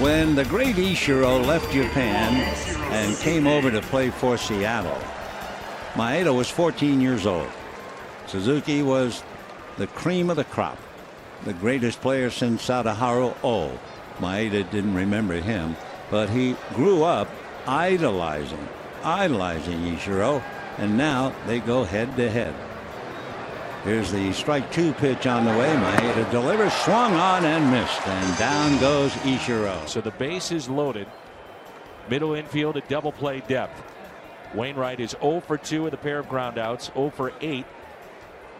[0.00, 2.34] When the great Ichiro left Japan
[2.90, 4.98] and came over to play for Seattle,
[5.92, 7.50] Maeda was 14 years old.
[8.26, 9.22] Suzuki was
[9.76, 10.78] the cream of the crop,
[11.44, 13.78] the greatest player since Sadaharu Oh.
[14.20, 15.76] Maeda didn't remember him,
[16.10, 17.28] but he grew up
[17.66, 18.68] idolizing,
[19.04, 20.42] idolizing Ichiro,
[20.78, 22.54] and now they go head to head.
[23.84, 25.74] Here's the strike two pitch on the way.
[25.74, 29.88] Maeda delivers, swung on and missed, and down goes Ichiro.
[29.88, 31.08] So the base is loaded.
[32.10, 33.82] Middle infield at double play depth.
[34.54, 37.64] Wainwright is 0 for 2 with a pair of groundouts, 0 for 8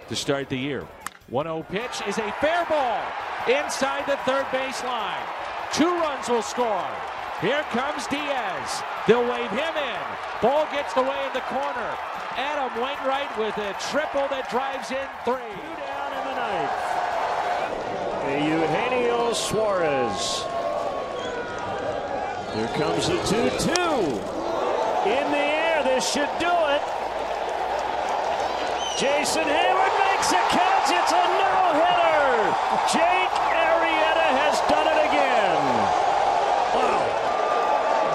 [0.08, 0.86] to start the year.
[1.28, 3.02] 1 0 pitch is a fair ball
[3.46, 5.22] inside the third base line.
[5.72, 6.88] Two runs will score.
[7.42, 8.82] Here comes Diaz.
[9.06, 10.00] They'll wave him in.
[10.40, 11.96] Ball gets away in the corner.
[12.40, 15.44] Adam Wainwright with a triple that drives in three.
[15.44, 16.72] Two down in the ninth.
[18.48, 20.48] Eugenio Suarez.
[22.56, 23.76] Here comes the 2 2.
[25.04, 26.80] In the air, this should do it.
[28.96, 30.88] Jason Heyward makes it count.
[30.96, 32.40] It's a no hitter.
[32.88, 35.60] Jake Arrieta has done it again.
[36.72, 37.04] Wow.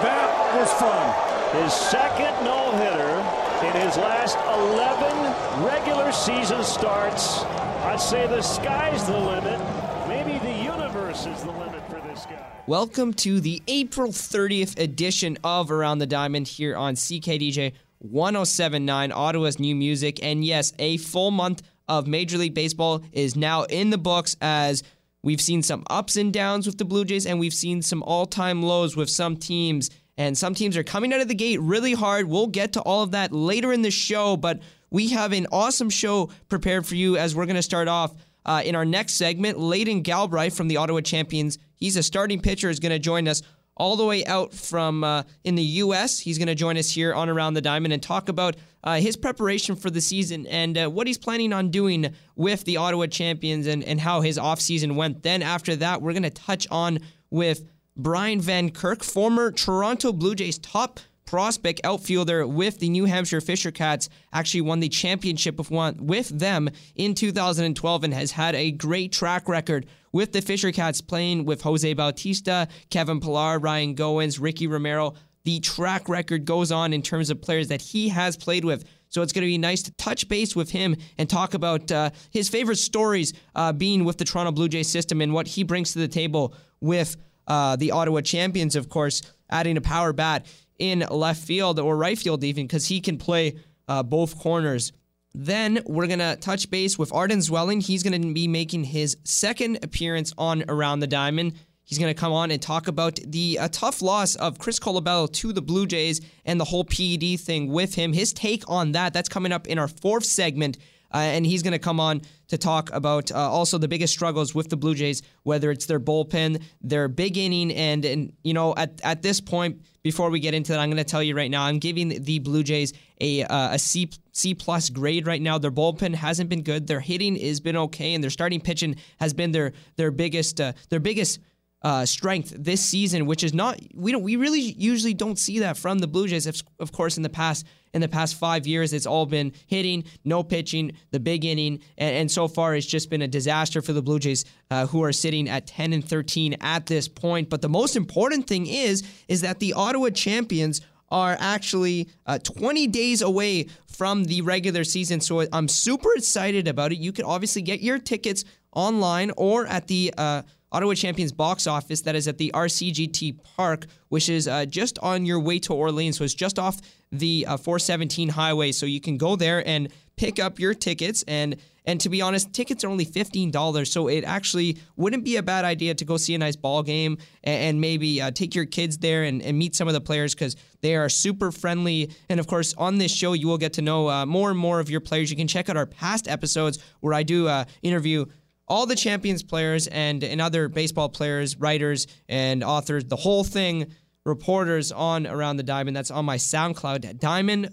[0.02, 1.14] That was fun.
[1.62, 7.42] His second no hitter in his last 11 regular season starts.
[7.84, 9.58] I'd say the sky's the limit.
[10.06, 12.46] Maybe the universe is the limit for this guy.
[12.66, 19.58] Welcome to the April 30th edition of Around the Diamond here on CKDJ 1079, Ottawa's
[19.58, 20.22] new music.
[20.22, 24.82] And yes, a full month of Major League Baseball is now in the books as
[25.22, 28.26] we've seen some ups and downs with the Blue Jays and we've seen some all
[28.26, 29.88] time lows with some teams.
[30.18, 32.26] And some teams are coming out of the gate really hard.
[32.26, 35.90] We'll get to all of that later in the show, but we have an awesome
[35.90, 38.14] show prepared for you as we're going to start off
[38.46, 39.58] uh, in our next segment.
[39.58, 43.42] Layden Galbraith from the Ottawa Champions, he's a starting pitcher, is going to join us
[43.76, 46.18] all the way out from uh, in the U.S.
[46.18, 49.16] He's going to join us here on Around the Diamond and talk about uh, his
[49.16, 53.66] preparation for the season and uh, what he's planning on doing with the Ottawa Champions
[53.66, 55.22] and, and how his offseason went.
[55.22, 57.00] Then after that, we're going to touch on
[57.30, 63.40] with Brian Van Kirk, former Toronto Blue Jays top prospect outfielder with the New Hampshire
[63.40, 68.54] Fisher Cats, actually won the championship with, one, with them in 2012 and has had
[68.54, 73.94] a great track record with the Fisher Cats playing with Jose Bautista, Kevin Pillar, Ryan
[73.94, 75.14] Goins, Ricky Romero.
[75.44, 78.84] The track record goes on in terms of players that he has played with.
[79.08, 82.10] So it's going to be nice to touch base with him and talk about uh,
[82.30, 85.92] his favorite stories uh, being with the Toronto Blue Jays system and what he brings
[85.92, 90.46] to the table with uh, the Ottawa champions, of course, adding a power bat
[90.78, 93.56] in left field or right field, even because he can play
[93.88, 94.92] uh, both corners.
[95.34, 97.84] Then we're going to touch base with Arden Zwelling.
[97.84, 101.52] He's going to be making his second appearance on Around the Diamond.
[101.84, 105.30] He's going to come on and talk about the uh, tough loss of Chris Colabello
[105.34, 108.12] to the Blue Jays and the whole PED thing with him.
[108.12, 110.78] His take on that, that's coming up in our fourth segment.
[111.16, 114.54] Uh, and he's going to come on to talk about uh, also the biggest struggles
[114.54, 118.74] with the Blue Jays, whether it's their bullpen, their big inning, and and you know
[118.76, 121.50] at at this point, before we get into that, I'm going to tell you right
[121.50, 125.58] now, I'm giving the Blue Jays a uh, a C C plus grade right now.
[125.58, 126.86] Their bullpen hasn't been good.
[126.86, 130.72] Their hitting has been okay, and their starting pitching has been their their biggest uh,
[130.90, 131.40] their biggest
[131.82, 134.60] uh, strength this season, which is not we don't we really
[134.92, 136.46] usually don't see that from the Blue Jays.
[136.46, 137.66] Of, of course, in the past
[137.96, 142.14] in the past five years, it's all been hitting, no pitching, the big inning, and,
[142.14, 145.12] and so far it's just been a disaster for the Blue Jays, uh, who are
[145.12, 147.48] sitting at 10 and 13 at this point.
[147.48, 152.86] But the most important thing is is that the Ottawa champions are actually uh, 20
[152.88, 155.20] days away from the regular season.
[155.20, 156.98] So I'm super excited about it.
[156.98, 160.42] You can obviously get your tickets online or at the uh,
[160.76, 165.24] Ottawa Champions box office that is at the RCGT Park, which is uh, just on
[165.24, 166.18] your way to Orleans.
[166.18, 168.72] So it's just off the uh, 417 highway.
[168.72, 171.24] So you can go there and pick up your tickets.
[171.26, 171.56] And
[171.86, 173.90] and to be honest, tickets are only fifteen dollars.
[173.90, 177.16] So it actually wouldn't be a bad idea to go see a nice ball game
[177.42, 180.34] and, and maybe uh, take your kids there and, and meet some of the players
[180.34, 182.10] because they are super friendly.
[182.28, 184.80] And of course, on this show, you will get to know uh, more and more
[184.80, 185.30] of your players.
[185.30, 188.26] You can check out our past episodes where I do uh, interview
[188.68, 193.92] all the champions players and, and other baseball players, writers, and authors, the whole thing,
[194.24, 195.96] reporters on Around the Diamond.
[195.96, 197.70] That's on my SoundCloud, Diamond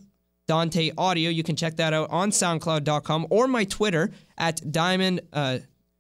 [0.48, 1.30] Dante Audio.
[1.30, 5.60] You can check that out on SoundCloud.com or my Twitter at Diamond uh,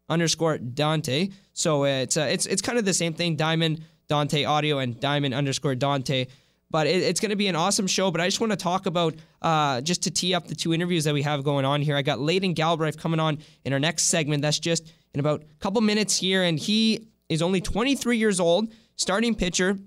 [0.10, 1.30] underscore Dante.
[1.54, 5.34] So it's uh, it's it's kind of the same thing, Diamond Dante Audio and Diamond
[5.34, 6.28] underscore Dante.
[6.74, 8.10] But it, it's going to be an awesome show.
[8.10, 11.04] But I just want to talk about, uh, just to tee up the two interviews
[11.04, 11.96] that we have going on here.
[11.96, 14.42] I got Layden Galbraith coming on in our next segment.
[14.42, 16.42] That's just in about a couple minutes here.
[16.42, 18.74] And he is only 23 years old.
[18.96, 19.78] starting pitcher,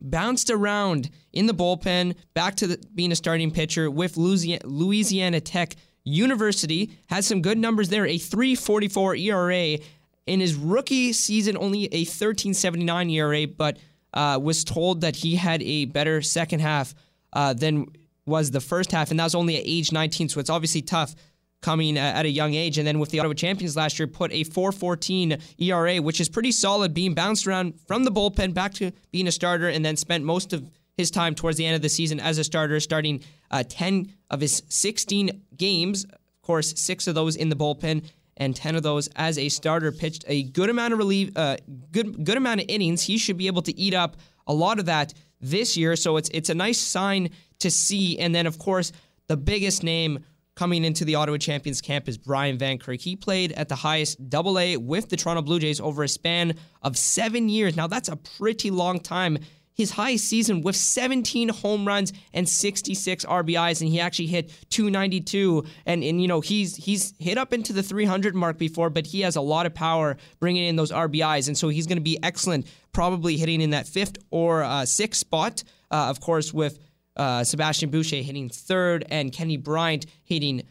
[0.00, 5.76] bounced around in the bullpen, back to the, being a starting pitcher with Louisiana, Tech
[6.04, 6.98] University.
[7.08, 9.78] Had some good numbers there, a 3.44 ERA.
[10.26, 13.76] In his rookie season, only a 13.79 ERA, but
[14.14, 16.94] uh, was told that he had a better second half
[17.32, 17.86] uh, than
[18.26, 20.30] was the first half, and that was only at age 19.
[20.30, 21.14] So it's obviously tough
[21.60, 22.76] coming at a young age.
[22.76, 26.52] And then with the Ottawa Champions last year, put a 4.14 ERA, which is pretty
[26.52, 30.24] solid, being bounced around from the bullpen back to being a starter, and then spent
[30.24, 33.64] most of his time towards the end of the season as a starter, starting uh,
[33.66, 36.04] 10 of his 16 games.
[36.04, 38.04] Of course, six of those in the bullpen
[38.36, 39.92] and 10 of those as a starter.
[39.92, 41.56] Pitched a good amount of relief, uh,
[41.90, 43.02] good good amount of innings.
[43.02, 44.16] He should be able to eat up
[44.46, 45.96] a lot of that this year.
[45.96, 48.18] So it's it's a nice sign to see.
[48.18, 48.92] And then of course
[49.28, 53.00] the biggest name coming into the Ottawa Champions camp is Brian Van Kirk.
[53.00, 56.54] He played at the highest double A with the Toronto Blue Jays over a span
[56.82, 57.76] of seven years.
[57.76, 59.38] Now that's a pretty long time
[59.74, 65.64] his highest season with 17 home runs and 66 RBIs, and he actually hit 292.
[65.84, 69.20] And and you know he's he's hit up into the 300 mark before, but he
[69.22, 72.18] has a lot of power bringing in those RBIs, and so he's going to be
[72.22, 75.64] excellent, probably hitting in that fifth or uh, sixth spot.
[75.90, 76.78] Uh, of course, with
[77.16, 80.62] uh, Sebastian Boucher hitting third and Kenny Bryant hitting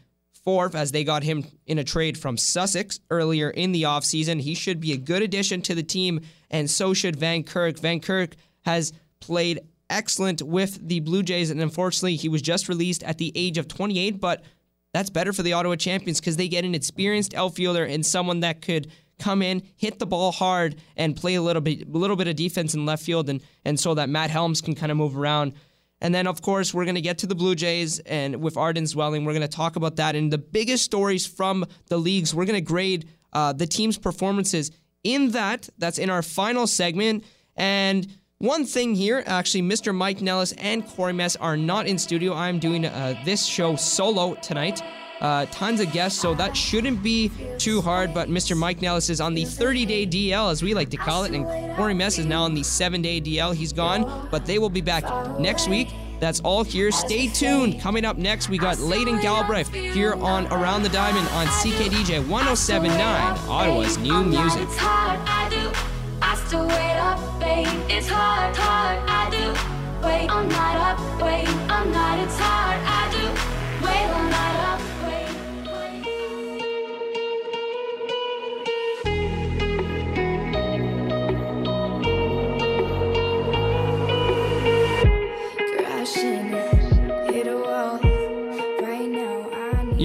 [0.44, 4.40] fourth as they got him in a trade from Sussex earlier in the offseason.
[4.40, 6.20] He should be a good addition to the team,
[6.50, 7.78] and so should Van Kirk.
[7.78, 13.02] Van Kirk has played excellent with the Blue Jays, and unfortunately, he was just released
[13.02, 14.20] at the age of 28.
[14.20, 14.42] But
[14.92, 18.62] that's better for the Ottawa Champions because they get an experienced outfielder and someone that
[18.62, 22.28] could come in, hit the ball hard, and play a little bit, a little bit
[22.28, 25.16] of defense in left field, and and so that Matt Helms can kind of move
[25.16, 25.54] around.
[26.00, 28.84] And then, of course, we're going to get to the Blue Jays, and with Arden
[28.84, 30.16] Zwelling, we're going to talk about that.
[30.16, 34.70] And the biggest stories from the leagues, we're going to grade uh, the team's performances
[35.02, 35.68] in that.
[35.78, 37.24] That's in our final segment.
[37.56, 38.06] And
[38.38, 39.94] one thing here, actually, Mr.
[39.94, 42.34] Mike Nellis and Corey Mess are not in studio.
[42.34, 44.82] I'm doing uh, this show solo tonight.
[45.20, 48.12] Uh, tons of guests, so that shouldn't be too hard.
[48.12, 48.56] But Mr.
[48.56, 51.46] Mike Nellis is on the 30 day DL, as we like to call it, and
[51.76, 53.54] Corey Mess is now on the 7 day DL.
[53.54, 55.04] He's gone, but they will be back
[55.38, 55.88] next week.
[56.20, 56.90] That's all here.
[56.90, 57.80] Stay tuned.
[57.80, 63.38] Coming up next, we got Layden Galbraith here on Around the Diamond on CKDJ 1079,
[63.48, 64.68] Ottawa's new music
[66.36, 67.68] still wait up, babe.
[67.88, 68.98] It's hard, hard.
[69.08, 69.44] I do
[70.06, 72.24] wait all night up, wait all night.
[72.24, 72.80] It's hard.
[72.84, 73.24] I do
[73.86, 74.33] wait all night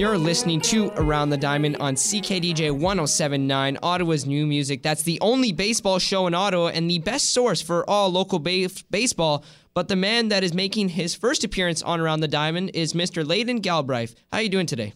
[0.00, 4.82] You're listening to Around the Diamond on CKDJ 1079, Ottawa's new music.
[4.82, 8.70] That's the only baseball show in Ottawa and the best source for all local ba-
[8.90, 9.44] baseball.
[9.74, 13.22] But the man that is making his first appearance on Around the Diamond is Mr.
[13.22, 14.14] Layden Galbraith.
[14.32, 14.94] How are you doing today?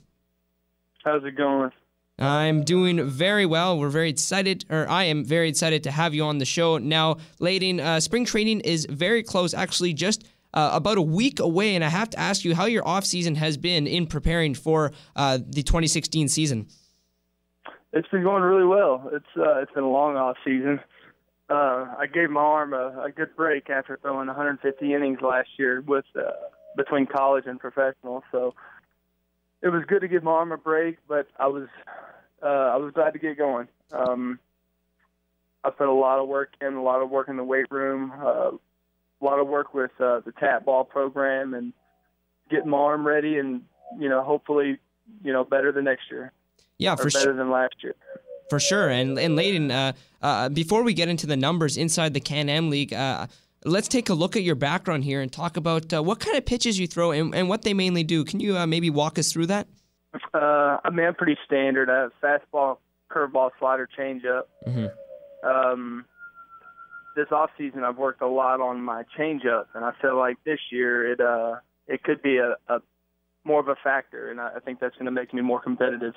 [1.04, 1.70] How's it going?
[2.18, 3.78] I'm doing very well.
[3.78, 6.78] We're very excited, or I am very excited to have you on the show.
[6.78, 10.24] Now, Layden, uh, spring training is very close, actually, just
[10.54, 13.34] uh, about a week away, and I have to ask you how your off season
[13.34, 16.68] has been in preparing for uh, the 2016 season.
[17.92, 19.10] It's been going really well.
[19.12, 20.80] It's uh, it's been a long off season.
[21.50, 25.82] Uh, I gave my arm a, a good break after throwing 150 innings last year
[25.86, 26.30] with uh,
[26.76, 28.24] between college and professional.
[28.32, 28.54] So
[29.60, 31.68] it was good to give my arm a break, but I was
[32.42, 33.68] uh, I was glad to get going.
[33.92, 34.38] Um,
[35.62, 38.12] I put a lot of work in, a lot of work in the weight room,
[39.24, 41.72] a lot of work with uh, the tap ball program and
[42.50, 43.62] getting my arm ready, and
[43.98, 44.78] you know, hopefully,
[45.22, 46.32] you know, better than next year.
[46.78, 47.34] Yeah, for better sure.
[47.34, 47.94] than last year.
[48.50, 48.88] For sure.
[48.88, 52.68] And and Layden, uh, uh, before we get into the numbers inside the Can Am
[52.68, 53.26] League, uh,
[53.64, 56.44] let's take a look at your background here and talk about uh, what kind of
[56.44, 58.24] pitches you throw and, and what they mainly do.
[58.24, 59.66] Can you uh, maybe walk us through that?
[60.34, 61.88] Uh, I mean, I'm pretty standard.
[61.90, 62.78] I have fastball,
[63.10, 64.42] curveball, slider, changeup.
[64.66, 65.48] Mm-hmm.
[65.48, 66.04] Um,
[67.14, 70.60] this off season I've worked a lot on my changeup, and I feel like this
[70.70, 71.56] year it uh
[71.86, 72.80] it could be a, a
[73.44, 76.14] more of a factor, and I, I think that's going to make me more competitive.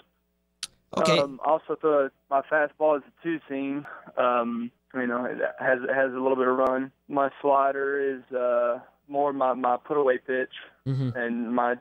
[0.96, 1.20] Okay.
[1.20, 3.86] Um, also, the my fastball is a two seam.
[4.18, 6.92] Um, you know, it has it has a little bit of run.
[7.10, 10.54] My slider is uh more my my put away pitch,
[10.88, 11.10] mm-hmm.
[11.16, 11.76] and my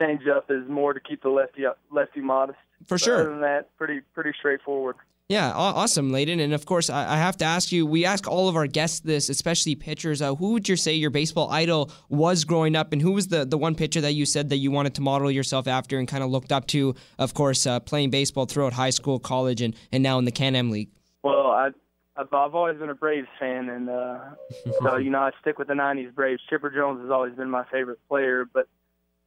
[0.00, 2.58] changeup is more to keep the lefty lefty modest.
[2.86, 3.20] For But sure.
[3.20, 4.96] Other than that, pretty pretty straightforward.
[5.32, 6.42] Yeah, awesome, Layden.
[6.42, 7.86] And of course, I, have to ask you.
[7.86, 10.20] We ask all of our guests this, especially pitchers.
[10.20, 13.46] Uh, who would you say your baseball idol was growing up, and who was the
[13.46, 16.22] the one pitcher that you said that you wanted to model yourself after and kind
[16.22, 16.94] of looked up to?
[17.18, 20.54] Of course, uh, playing baseball throughout high school, college, and and now in the Can
[20.54, 20.90] Am League.
[21.22, 21.70] Well, I
[22.14, 24.18] I've, I've always been a Braves fan, and uh,
[24.82, 26.42] so you know I stick with the '90s Braves.
[26.50, 28.68] Chipper Jones has always been my favorite player, but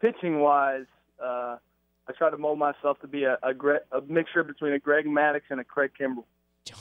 [0.01, 0.85] pitching wise,
[1.19, 1.55] uh,
[2.07, 3.53] I try to mold myself to be a, a,
[3.97, 6.25] a mixture between a Greg Maddux and a Craig Kimbrel.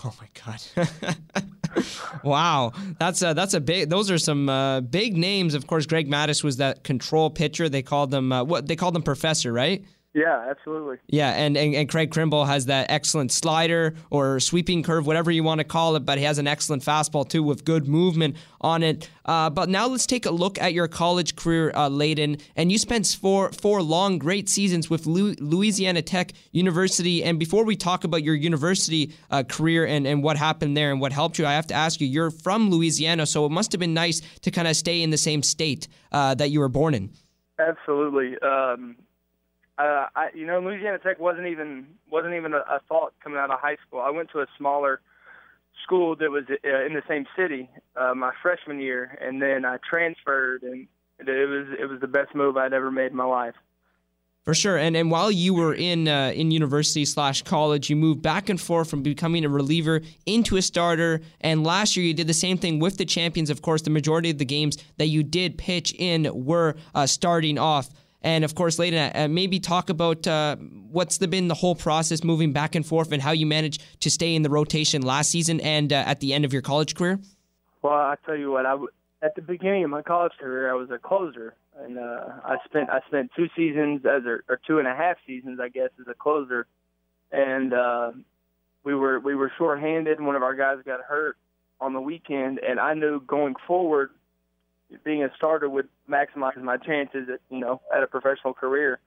[0.02, 1.84] Oh my God!
[2.24, 3.90] wow, that's a, that's a big.
[3.90, 5.52] Those are some uh, big names.
[5.52, 7.68] Of course, Greg Maddux was that control pitcher.
[7.68, 9.84] They called them uh, what they called them Professor, right?
[10.14, 10.98] Yeah, absolutely.
[11.08, 15.42] Yeah, and, and, and Craig Kimbrel has that excellent slider or sweeping curve, whatever you
[15.42, 18.84] want to call it, but he has an excellent fastball too with good movement on
[18.84, 19.10] it.
[19.24, 22.40] Uh, but now let's take a look at your college career, uh, Layden.
[22.54, 27.24] And you spent four four long, great seasons with Louisiana Tech University.
[27.24, 31.00] And before we talk about your university uh, career and, and what happened there and
[31.00, 33.80] what helped you, I have to ask you, you're from Louisiana, so it must have
[33.80, 36.94] been nice to kind of stay in the same state uh, that you were born
[36.94, 37.10] in.
[37.58, 38.36] Absolutely.
[38.38, 38.96] Um,
[39.78, 43.50] uh, I, you know, Louisiana Tech wasn't even wasn't even a, a thought coming out
[43.50, 44.00] of high school.
[44.00, 45.00] I went to a smaller
[45.82, 49.78] school that was uh, in the same city uh, my freshman year, and then I
[49.88, 50.86] transferred, and
[51.18, 53.54] it was it was the best move I'd ever made in my life.
[54.44, 58.20] For sure, and and while you were in uh, in university slash college, you moved
[58.20, 61.22] back and forth from becoming a reliever into a starter.
[61.40, 63.48] And last year, you did the same thing with the champions.
[63.48, 67.58] Of course, the majority of the games that you did pitch in were uh, starting
[67.58, 67.88] off.
[68.24, 72.24] And of course, Layden, uh, maybe talk about uh, what's the, been the whole process
[72.24, 75.60] moving back and forth and how you managed to stay in the rotation last season
[75.60, 77.20] and uh, at the end of your college career.
[77.82, 78.88] Well, I tell you what, I w-
[79.20, 82.88] at the beginning of my college career, I was a closer, and uh, I spent
[82.88, 86.06] I spent two seasons as a, or two and a half seasons, I guess, as
[86.08, 86.66] a closer,
[87.30, 88.12] and uh,
[88.84, 90.18] we were we were shorthanded.
[90.18, 91.36] One of our guys got hurt
[91.78, 94.10] on the weekend, and I knew going forward
[95.02, 99.00] being a starter would maximize my chances at you know at a professional career.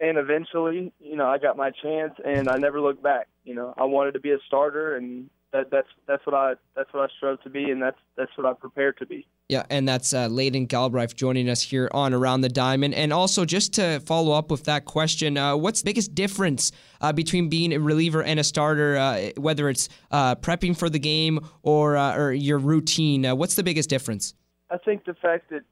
[0.00, 3.28] And eventually, you know, I got my chance, and I never looked back.
[3.44, 6.92] You know, I wanted to be a starter, and that, that's that's what I that's
[6.92, 9.26] what I strove to be, and that's that's what I prepared to be.
[9.48, 12.94] Yeah, and that's uh, Layden Galbraith joining us here on Around the Diamond.
[12.94, 17.12] And also, just to follow up with that question, uh, what's the biggest difference uh,
[17.12, 21.40] between being a reliever and a starter, uh, whether it's uh, prepping for the game
[21.62, 23.24] or uh, or your routine?
[23.38, 24.34] what's the biggest difference?
[24.70, 25.62] I think the fact that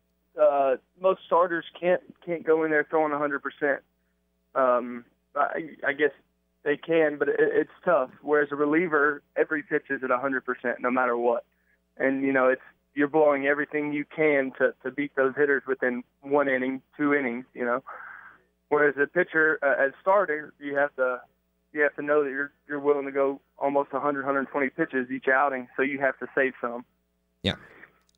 [0.41, 3.81] uh, most starters can't can't go in there throwing 100 percent.
[4.55, 6.11] Um, I, I guess
[6.63, 8.11] they can, but it, it's tough.
[8.23, 11.45] Whereas a reliever, every pitch is at 100 percent, no matter what.
[11.97, 12.63] And you know, it's
[12.95, 17.45] you're blowing everything you can to to beat those hitters within one inning, two innings.
[17.55, 17.83] You know,
[18.69, 21.21] whereas a pitcher, uh, as starter, you have to
[21.73, 25.29] you have to know that you're you're willing to go almost 100, 120 pitches each
[25.29, 26.85] outing, so you have to save some.
[27.43, 27.55] Yeah.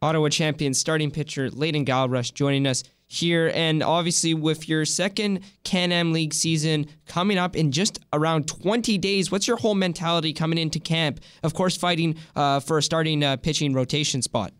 [0.04, 3.50] Ottawa champion starting pitcher Layden Galbraith joining us here.
[3.54, 8.98] And obviously, with your second Can Am League season coming up in just around 20
[8.98, 11.20] days, what's your whole mentality coming into camp?
[11.42, 14.52] Of course, fighting uh, for a starting uh, pitching rotation spot.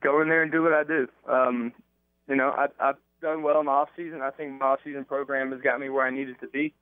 [0.00, 1.06] Go in there and do what I do.
[1.30, 1.74] Um,
[2.26, 4.22] you know, I, I've done well in the off season.
[4.22, 6.72] I think my off season program has got me where I needed to be.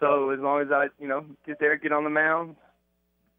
[0.00, 2.56] So as long as I, you know, get there, get on the mound,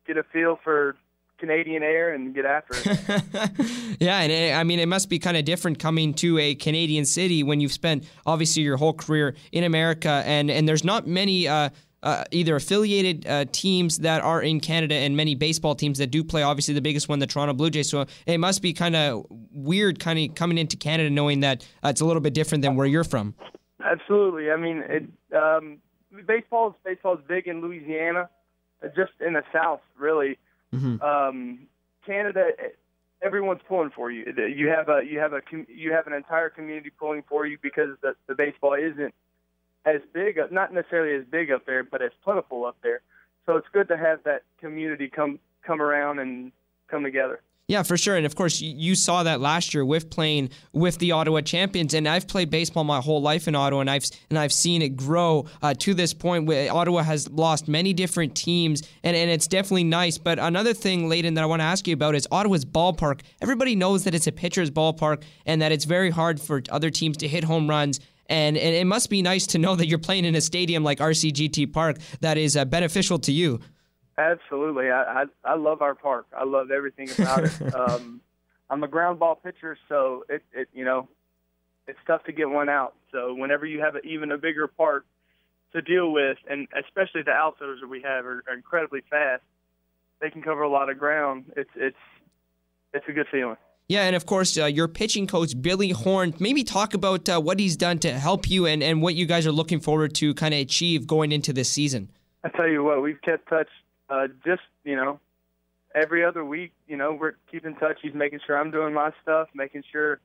[0.05, 0.95] get a feel for
[1.39, 3.97] Canadian air and get after it.
[3.99, 7.05] yeah, and it, I mean, it must be kind of different coming to a Canadian
[7.05, 11.47] city when you've spent obviously your whole career in America, and and there's not many.
[11.47, 11.69] Uh,
[12.03, 16.21] uh, either affiliated uh, teams that are in Canada and many baseball teams that do
[16.21, 16.43] play.
[16.43, 17.89] Obviously, the biggest one, the Toronto Blue Jays.
[17.89, 21.87] So it must be kind of weird, kind of coming into Canada knowing that uh,
[21.87, 23.35] it's a little bit different than where you're from.
[23.81, 24.51] Absolutely.
[24.51, 25.77] I mean, it, um,
[26.27, 28.29] baseball is baseball is big in Louisiana,
[28.95, 30.37] just in the South, really.
[30.73, 31.01] Mm-hmm.
[31.01, 31.59] Um,
[32.05, 32.49] Canada,
[33.21, 34.25] everyone's pulling for you.
[34.55, 37.89] You have a you have a you have an entire community pulling for you because
[38.01, 39.13] the, the baseball isn't
[39.85, 43.01] as big, not necessarily as big up there, but as plentiful up there.
[43.45, 46.51] So it's good to have that community come come around and
[46.89, 47.41] come together.
[47.70, 48.17] Yeah, for sure.
[48.17, 51.93] And of course, you saw that last year with playing with the Ottawa Champions.
[51.93, 54.98] And I've played baseball my whole life in Ottawa, and I've and I've seen it
[54.98, 56.46] grow uh, to this point.
[56.46, 60.17] Where Ottawa has lost many different teams, and, and it's definitely nice.
[60.17, 63.22] But another thing, Layden, that I want to ask you about is Ottawa's ballpark.
[63.41, 67.15] Everybody knows that it's a pitcher's ballpark, and that it's very hard for other teams
[67.17, 68.01] to hit home runs.
[68.27, 71.00] And, and it must be nice to know that you're playing in a stadium like
[71.00, 73.60] RCGT Park that is uh, beneficial to you.
[74.17, 76.27] Absolutely, I, I I love our park.
[76.38, 77.53] I love everything about it.
[77.75, 78.22] Um,
[78.70, 81.08] I'm a ground ball pitcher, so it it you know
[81.88, 82.93] it's tough to get one out.
[83.12, 85.05] So whenever you have a, even a bigger park
[85.74, 89.43] to deal with, and especially the outfielders that we have are, are incredibly fast,
[90.22, 91.46] they can cover a lot of ground.
[91.58, 91.98] It's it's
[92.93, 93.58] it's a good feeling.
[93.88, 97.60] Yeah, and of course, uh, your pitching coach, Billy Horn, maybe talk about uh, what
[97.60, 100.53] he's done to help you and, and what you guys are looking forward to kind
[100.53, 102.10] of achieve going into this season.
[102.46, 103.67] I tell you what, we've kept touch
[104.13, 105.20] uh, just you know
[105.96, 108.00] every other week, you know, we're keeping in touch.
[108.01, 110.20] He's making sure I'm doing my stuff, making sure,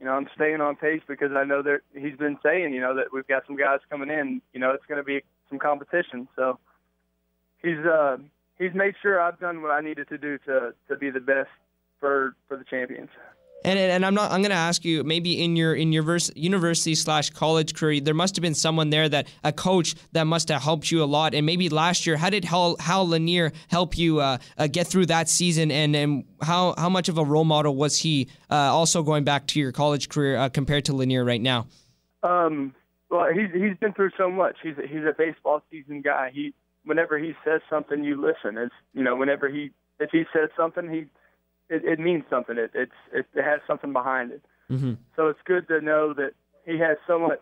[0.00, 2.94] you know, I'm staying on pace because I know that he's been saying, you know,
[2.96, 4.42] that we've got some guys coming in.
[4.52, 6.28] You know, it's going to be some competition.
[6.36, 6.58] So
[7.62, 8.18] he's uh,
[8.58, 11.50] he's made sure I've done what I needed to do to to be the best
[12.00, 13.10] for for the champions.
[13.64, 14.30] And and I'm not.
[14.30, 18.00] I'm going to ask you maybe in your in your vers- university slash college career,
[18.00, 21.06] there must have been someone there that a coach that must have helped you a
[21.06, 21.34] lot.
[21.34, 25.06] And maybe last year, how did Hal, Hal Lanier help you uh, uh, get through
[25.06, 25.70] that season?
[25.70, 28.28] And and how how much of a role model was he?
[28.50, 31.66] Uh, also going back to your college career uh, compared to Lanier right now.
[32.22, 32.74] Um.
[33.08, 34.56] Well, he's he's been through so much.
[34.62, 36.30] He's a, he's a baseball season guy.
[36.32, 38.58] He whenever he says something, you listen.
[38.58, 39.70] It's you know whenever he
[40.00, 41.06] if he says something, he
[41.68, 42.58] it, it means something.
[42.58, 44.42] It, it's it, it has something behind it.
[44.70, 44.94] Mm-hmm.
[45.14, 46.32] So it's good to know that
[46.64, 47.40] he has so much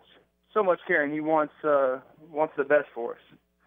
[0.53, 1.99] so much care and he wants uh,
[2.31, 3.21] wants the best for us.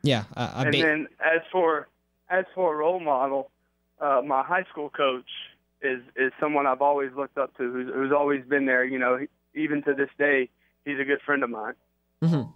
[0.03, 1.87] Yeah, uh, and ba- then as for
[2.29, 3.49] as for a role model,
[3.99, 5.29] uh, my high school coach
[5.81, 8.83] is is someone I've always looked up to, who's, who's always been there.
[8.83, 9.19] You know,
[9.53, 10.49] even to this day,
[10.85, 11.73] he's a good friend of mine.
[12.23, 12.49] Mm-hmm.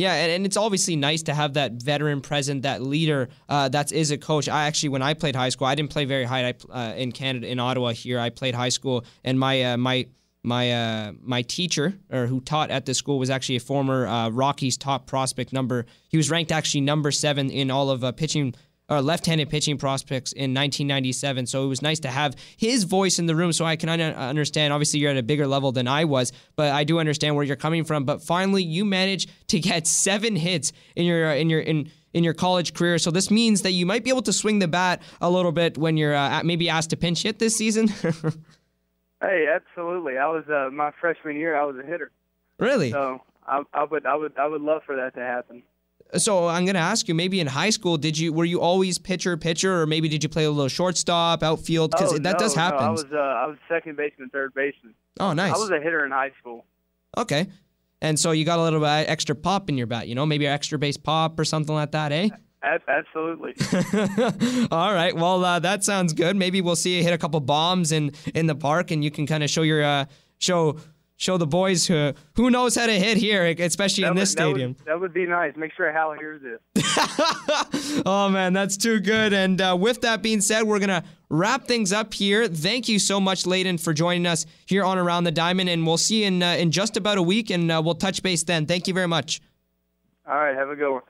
[0.00, 3.92] Yeah, and, and it's obviously nice to have that veteran present, that leader uh, that
[3.92, 4.48] is a coach.
[4.48, 7.46] I actually, when I played high school, I didn't play very high uh, in Canada,
[7.46, 7.92] in Ottawa.
[7.92, 10.06] Here, I played high school, and my uh, my
[10.42, 14.30] my uh, my teacher or who taught at the school was actually a former uh,
[14.30, 15.84] Rockies top prospect number.
[16.08, 18.54] He was ranked actually number seven in all of uh, pitching
[18.90, 21.46] or left-handed pitching prospects in 1997.
[21.46, 24.72] So it was nice to have his voice in the room, so I can understand.
[24.72, 27.56] Obviously, you're at a bigger level than I was, but I do understand where you're
[27.56, 28.04] coming from.
[28.04, 32.34] But finally, you managed to get seven hits in your in your in in your
[32.34, 32.98] college career.
[32.98, 35.78] So this means that you might be able to swing the bat a little bit
[35.78, 37.88] when you're uh, maybe asked to pinch hit this season.
[39.20, 40.18] hey, absolutely.
[40.18, 41.56] I was uh, my freshman year.
[41.56, 42.10] I was a hitter.
[42.58, 42.90] Really?
[42.90, 45.62] So I, I would I would I would love for that to happen.
[46.16, 48.98] So I'm going to ask you, maybe in high school, did you were you always
[48.98, 51.92] pitcher pitcher, or maybe did you play a little shortstop, outfield?
[51.92, 52.80] Because oh, that no, does happen.
[52.80, 54.94] No, I was uh, I was second baseman, third baseman.
[55.18, 55.54] Oh, nice.
[55.54, 56.64] I was a hitter in high school.
[57.16, 57.48] Okay,
[58.00, 60.46] and so you got a little bit extra pop in your bat, you know, maybe
[60.46, 62.28] an extra base pop or something like that, eh?
[62.62, 63.54] Absolutely.
[64.70, 65.16] All right.
[65.16, 66.36] Well, uh, that sounds good.
[66.36, 69.26] Maybe we'll see you hit a couple bombs in in the park, and you can
[69.26, 70.04] kind of show your uh,
[70.38, 70.76] show
[71.20, 74.42] show the boys who who knows how to hit here, especially that in this would,
[74.42, 74.72] stadium.
[74.72, 75.54] That would, that would, be nice.
[75.54, 78.02] Make sure Hal hears this.
[78.06, 79.32] oh man, that's too good.
[79.32, 82.48] And uh, with that being said, we're gonna wrap things up here.
[82.48, 85.98] Thank you so much, Layden, for joining us here on Around the Diamond, and we'll
[85.98, 88.66] see you in uh, in just about a week, and uh, we'll touch base then.
[88.66, 89.40] Thank you very much.
[90.26, 91.02] All right, have a good one.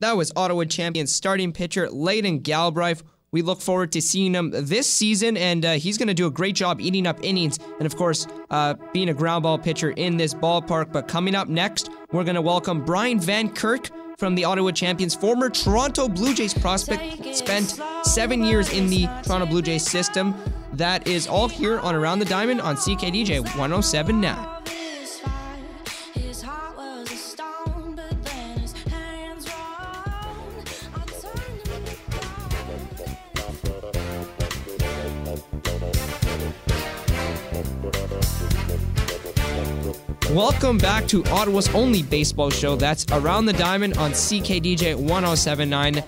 [0.00, 3.04] That was Ottawa champion starting pitcher Layden Galbraith.
[3.32, 6.30] We look forward to seeing him this season, and uh, he's going to do a
[6.30, 10.18] great job eating up innings and, of course, uh, being a ground ball pitcher in
[10.18, 10.92] this ballpark.
[10.92, 15.14] But coming up next, we're going to welcome Brian Van Kirk from the Ottawa Champions,
[15.14, 20.34] former Toronto Blue Jays prospect, spent seven years in the Toronto Blue Jays system.
[20.74, 24.51] That is all here on Around the Diamond on CKDJ 1079.
[40.32, 42.74] Welcome back to Ottawa's only baseball show.
[42.74, 46.02] That's Around the Diamond on CKDJ 1079.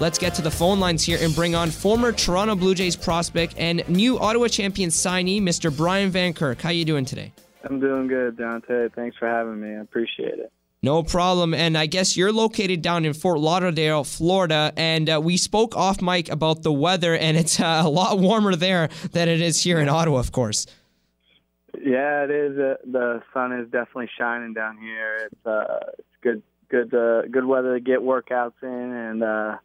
[0.00, 3.54] Let's get to the phone lines here and bring on former Toronto Blue Jays prospect
[3.58, 5.76] and new Ottawa champion signee, Mr.
[5.76, 6.62] Brian Van Kirk.
[6.62, 7.34] How you doing today?
[7.68, 8.88] I'm doing good, Dante.
[8.94, 9.76] Thanks for having me.
[9.76, 10.50] I appreciate it.
[10.82, 11.52] No problem.
[11.52, 14.72] And I guess you're located down in Fort Lauderdale, Florida.
[14.78, 18.56] And uh, we spoke off mic about the weather, and it's uh, a lot warmer
[18.56, 20.64] there than it is here in Ottawa, of course.
[21.86, 22.58] Yeah, it is.
[22.58, 25.30] Uh, the sun is definitely shining down here.
[25.30, 29.56] It's uh, it's good, good, uh, good weather to get workouts in, and uh,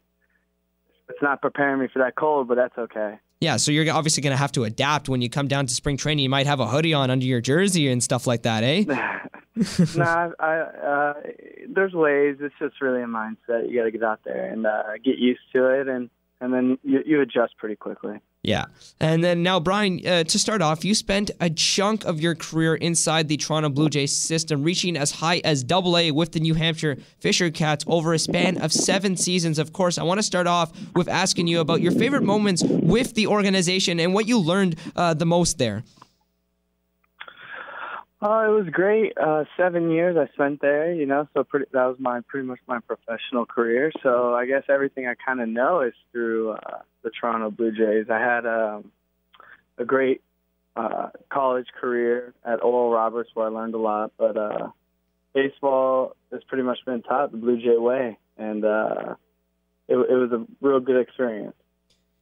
[1.10, 3.17] it's not preparing me for that cold, but that's okay.
[3.39, 5.97] Yeah, so you're obviously going to have to adapt when you come down to spring
[5.97, 6.21] training.
[6.21, 8.84] You might have a hoodie on under your jersey and stuff like that, eh?
[9.95, 11.13] nah, I, uh,
[11.73, 12.38] there's ways.
[12.39, 13.67] It's just really a mindset.
[13.67, 16.77] You got to get out there and uh, get used to it, and and then
[16.84, 18.19] you, you adjust pretty quickly.
[18.43, 18.65] Yeah.
[18.99, 22.73] And then now, Brian, uh, to start off, you spent a chunk of your career
[22.73, 26.56] inside the Toronto Blue Jays system, reaching as high as double A with the New
[26.56, 29.60] Hampshire Fisher Cats over a span of seven seasons.
[29.60, 33.13] Of course, I want to start off with asking you about your favorite moments with
[33.13, 35.84] the organization and what you learned uh, the most there.
[38.23, 39.17] Oh, it was great.
[39.17, 42.60] Uh, seven years I spent there, you know, so pretty, that was my pretty much
[42.67, 43.91] my professional career.
[44.03, 48.12] So I guess everything I kind of know is through uh, the Toronto Blue Jays.
[48.12, 48.91] I had um,
[49.79, 50.21] a great
[50.75, 54.67] uh, college career at Oral Roberts where I learned a lot, but uh,
[55.34, 59.15] baseball has pretty much been taught the Blue Jay way, and uh,
[59.88, 61.55] it, it was a real good experience.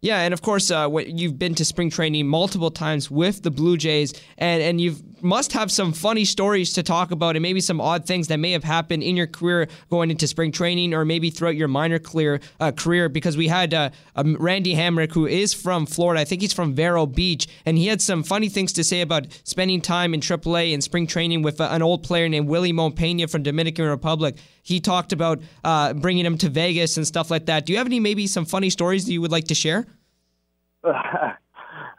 [0.02, 3.76] Yeah, and of course, uh, you've been to spring training multiple times with the Blue
[3.76, 7.82] Jays, and and you must have some funny stories to talk about, and maybe some
[7.82, 11.30] odd things that may have happened in your career going into spring training, or maybe
[11.30, 13.10] throughout your minor clear, uh, career.
[13.10, 16.22] Because we had uh, um, Randy Hamrick, who is from Florida.
[16.22, 19.28] I think he's from Vero Beach, and he had some funny things to say about
[19.44, 23.30] spending time in AAA and spring training with uh, an old player named Willie Montpena
[23.30, 24.38] from Dominican Republic.
[24.70, 27.66] He talked about uh, bringing him to Vegas and stuff like that.
[27.66, 29.88] Do you have any maybe some funny stories that you would like to share?
[30.84, 31.34] nah,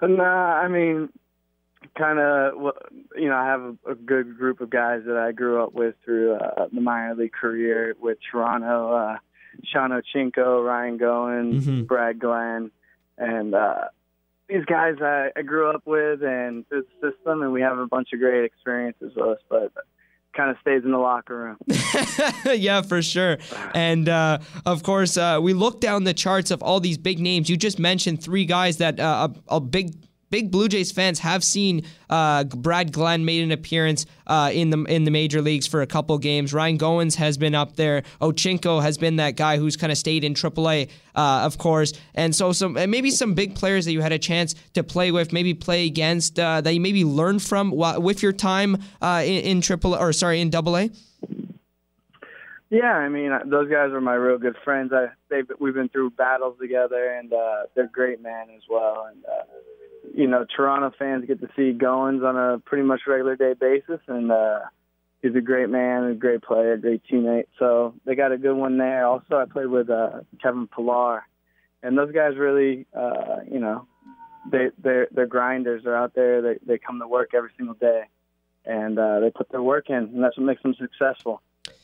[0.00, 1.08] I mean,
[1.98, 2.72] kind of,
[3.16, 5.96] you know, I have a, a good group of guys that I grew up with
[6.04, 9.16] through uh, the minor league career with Toronto, uh,
[9.64, 11.82] Sean Ochinko, Ryan Goins, mm-hmm.
[11.82, 12.70] Brad Glenn,
[13.18, 13.86] and uh,
[14.48, 17.86] these guys I, I grew up with and through the system, and we have a
[17.88, 19.38] bunch of great experiences with us.
[19.48, 19.72] But
[20.36, 21.56] kind of stays in the locker room.
[22.58, 23.38] yeah, for sure.
[23.74, 27.48] And uh, of course, uh, we look down the charts of all these big names.
[27.48, 29.94] You just mentioned three guys that uh, a, a big
[30.30, 34.82] big Blue Jays fans have seen uh, Brad Glenn made an appearance uh, in the
[34.84, 36.54] in the major leagues for a couple games.
[36.54, 38.02] Ryan Goins has been up there.
[38.20, 41.92] Ochinko has been that guy who's kind of stayed in AAA, uh, of course.
[42.14, 45.10] And so some and maybe some big players that you had a chance to play
[45.10, 49.44] with, maybe play against, uh, that you maybe learned from with your time uh, in,
[49.44, 50.88] in AAA or sorry in AA.
[52.70, 54.92] Yeah, I mean those guys are my real good friends.
[54.92, 59.08] I they we've been through battles together, and uh, they're great men as well.
[59.10, 59.42] And uh,
[60.14, 64.00] you know, Toronto fans get to see Goins on a pretty much regular day basis,
[64.06, 64.60] and uh,
[65.22, 67.46] he's a great man, a great player, a great teammate.
[67.58, 69.06] So they got a good one there.
[69.06, 71.26] Also, I played with uh, Kevin Pillar,
[71.82, 73.86] and those guys really, uh, you know,
[74.50, 75.84] they they're they're grinders.
[75.84, 76.42] They're out there.
[76.42, 78.04] They they come to work every single day,
[78.64, 81.42] and uh, they put their work in, and that's what makes them successful.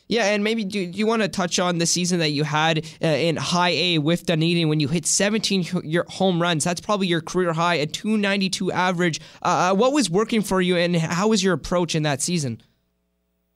[0.09, 2.87] Yeah, and maybe do, do you want to touch on the season that you had
[3.03, 6.63] uh, in High A with Dunedin when you hit 17 your home runs?
[6.63, 9.21] That's probably your career high, a 292 average.
[9.43, 12.61] Uh, uh, what was working for you, and how was your approach in that season?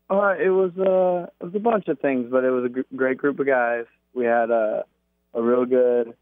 [0.09, 2.97] Uh, it was uh, it was a bunch of things, but it was a g-
[2.97, 3.85] great group of guys.
[4.13, 4.85] We had a
[5.35, 6.15] a real good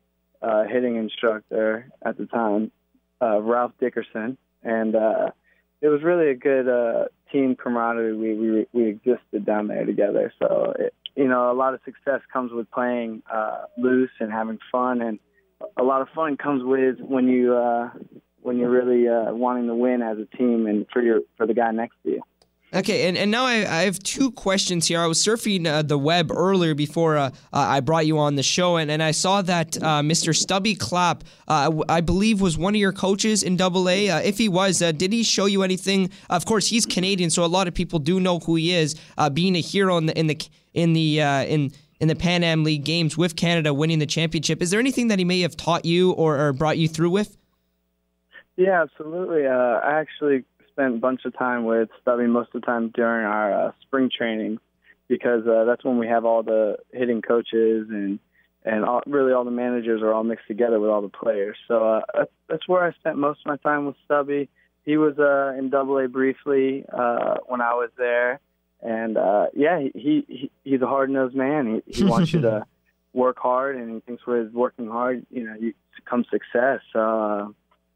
[0.43, 2.71] uh, hitting instructor at the time,
[3.23, 5.31] uh, Ralph Dickenson, and uh,
[5.81, 8.17] it was really a good uh, team camaraderie.
[8.17, 10.33] We, we we existed down there together.
[10.38, 14.59] So it, you know, a lot of success comes with playing uh, loose and having
[14.71, 15.19] fun, and
[15.77, 17.91] a lot of fun comes with when you uh,
[18.43, 21.55] when you're really uh, wanting to win as a team and for your for the
[21.55, 22.23] guy next to you.
[22.74, 25.00] Okay, and, and now I, I have two questions here.
[25.00, 28.42] I was surfing uh, the web earlier before uh, uh, I brought you on the
[28.42, 30.37] show, and, and I saw that uh, Mr.
[30.37, 34.09] Stubby Clapp, uh, I believe, was one of your coaches in Double A.
[34.09, 36.11] If he was, did he show you anything?
[36.28, 38.96] Of course, he's Canadian, so a lot of people do know who he is,
[39.33, 40.38] being a hero in the in the
[40.74, 44.61] in the in in the Pan Am League games with Canada, winning the championship.
[44.61, 47.38] Is there anything that he may have taught you or, or brought you through with?
[48.57, 49.46] Yeah, absolutely.
[49.46, 50.44] I actually
[50.79, 54.09] spent a bunch of time with Stubby most of the time during our uh, spring
[54.17, 54.59] training
[55.09, 58.21] because uh, that's when we have all the hitting coaches and
[58.64, 61.57] and all, really all the managers are all mixed together with all the players.
[61.69, 64.49] So uh, that's, that's where I spent most of my time with Stubby.
[64.85, 68.41] He was uh, in Double A briefly uh, when I was there,
[68.83, 71.83] and uh, yeah, he, he he's a hard nosed man.
[71.87, 72.67] He, he wants you to
[73.12, 75.73] work hard, and he thinks with working hard, you know, you
[76.05, 76.81] come success.
[76.93, 77.49] So uh,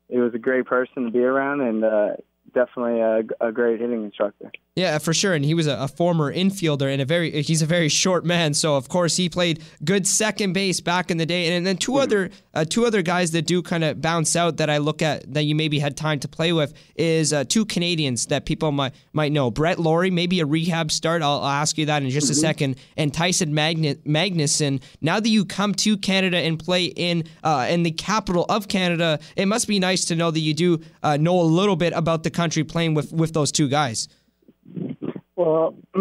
[0.09, 2.09] it was a great person to be around, and uh,
[2.55, 4.51] definitely a, a, great hitting instructor.
[4.75, 5.35] Yeah, for sure.
[5.35, 8.55] And he was a, a, former infielder and a very he's a very short man.
[8.55, 11.47] So of course he played good second base back in the day.
[11.47, 12.01] And, and then 2 mm-hmm.
[12.01, 15.33] other uh, two other guys that do kind of bounce out that I look at
[15.33, 18.95] that you maybe had time to play with is uh, two Canadians that people might
[19.13, 19.51] might know.
[19.51, 21.23] Brett Lawrie, maybe a rehab start.
[21.23, 22.33] I'll, I'll ask you that in just mm-hmm.
[22.33, 22.77] a second.
[22.97, 24.83] And Tyson Magn- Magnuson.
[25.01, 29.19] Now that you come to Canada and play in uh, in the capital of Canada,
[29.37, 32.23] it must be nice to know that you do uh, know a little bit about
[32.23, 34.09] the country playing with with those two guys.
[35.37, 35.75] Well,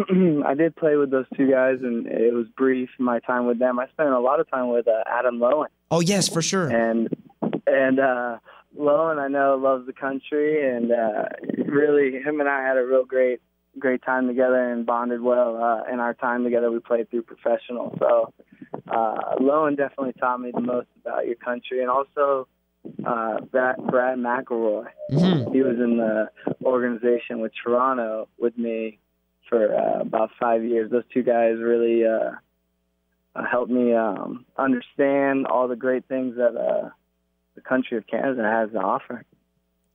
[0.45, 2.89] I did play with those two guys, and it was brief.
[2.99, 5.67] My time with them, I spent a lot of time with uh, Adam Loewen.
[5.89, 6.69] Oh yes, for sure.
[6.69, 7.09] And
[7.65, 8.37] and uh,
[8.77, 11.23] Loewen, I know loves the country, and uh,
[11.65, 13.41] really, him and I had a real great
[13.79, 15.55] great time together and bonded well.
[15.55, 17.95] Uh, in our time together, we played through professional.
[17.99, 18.33] So
[18.89, 22.47] uh, Loewen definitely taught me the most about your country, and also
[23.05, 24.87] uh, Brad, Brad McElroy.
[25.11, 25.53] Mm-hmm.
[25.53, 26.29] He was in the
[26.63, 28.99] organization with Toronto with me
[29.49, 30.91] for uh, about five years.
[30.91, 32.31] Those two guys really uh,
[33.35, 36.89] uh, helped me um, understand all the great things that uh,
[37.55, 39.23] the country of Canada has to offer.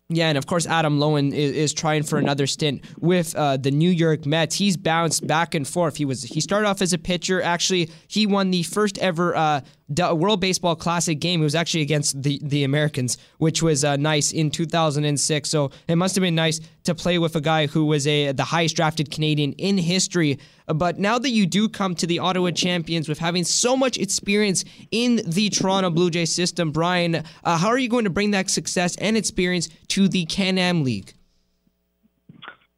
[0.09, 3.73] Yeah, and of course, Adam Loewen is, is trying for another stint with uh, the
[3.73, 4.55] New York Mets.
[4.55, 5.97] He's bounced back and forth.
[5.97, 7.43] He was he started off as a pitcher.
[7.43, 11.41] Actually, he won the first ever uh, World Baseball Classic game.
[11.41, 15.49] It was actually against the, the Americans, which was uh, nice in 2006.
[15.49, 18.45] So it must have been nice to play with a guy who was a the
[18.45, 20.39] highest drafted Canadian in history.
[20.67, 24.65] But now that you do come to the Ottawa Champions with having so much experience
[24.91, 28.51] in the Toronto Blue Jays system, Brian, uh, how are you going to bring that
[28.51, 31.13] success and experience to the Can Am League?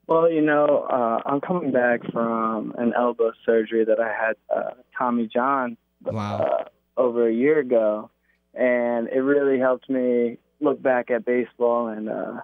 [0.06, 4.70] Well, you know, uh, I'm coming back from an elbow surgery that I had uh,
[4.96, 6.66] Tommy John wow.
[6.98, 8.10] Over a year ago,
[8.54, 12.40] and it really helped me look back at baseball and uh,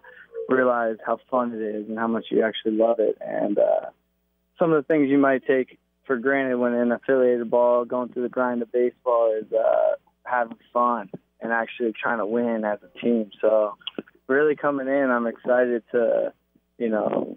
[0.48, 3.18] realize how fun it is and how much you actually love it.
[3.20, 3.86] And uh,
[4.58, 8.22] some of the things you might take for granted when in affiliated ball, going through
[8.22, 12.98] the grind of baseball, is uh, having fun and actually trying to win as a
[13.00, 13.30] team.
[13.40, 13.76] So,
[14.28, 16.32] really coming in, I'm excited to,
[16.78, 17.36] you know,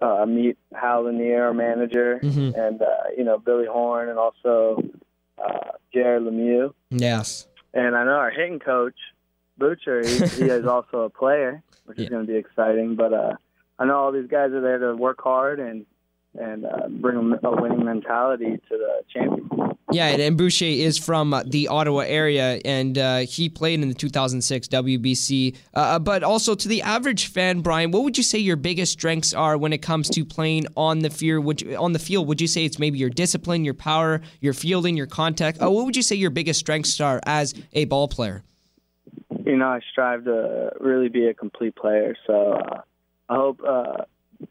[0.00, 2.54] uh, meet Hal Lanier, our manager, Mhm.
[2.56, 2.86] and uh,
[3.16, 4.82] you know Billy Horn, and also
[5.38, 6.72] uh, Jared Lemieux.
[6.90, 7.46] Yes.
[7.74, 8.96] And I know our hitting coach,
[9.58, 12.04] Butcher, he, he is also a player, which Yeah.
[12.04, 12.96] is going to be exciting.
[12.96, 13.36] But uh,
[13.78, 15.86] I know all these guys are there to work hard and
[16.38, 19.78] and uh, bring a winning mentality to the championship.
[19.92, 23.88] Yeah, and, and Boucher is from uh, the Ottawa area, and uh, he played in
[23.88, 25.56] the 2006 WBC.
[25.74, 29.34] Uh, but also, to the average fan, Brian, what would you say your biggest strengths
[29.34, 31.44] are when it comes to playing on the field?
[31.44, 34.54] Would you, on the field, would you say it's maybe your discipline, your power, your
[34.54, 35.60] fielding, your contact?
[35.62, 38.42] Uh, what would you say your biggest strengths are as a ball player?
[39.44, 42.16] You know, I strive to really be a complete player.
[42.26, 42.80] So uh,
[43.28, 44.04] I hope uh,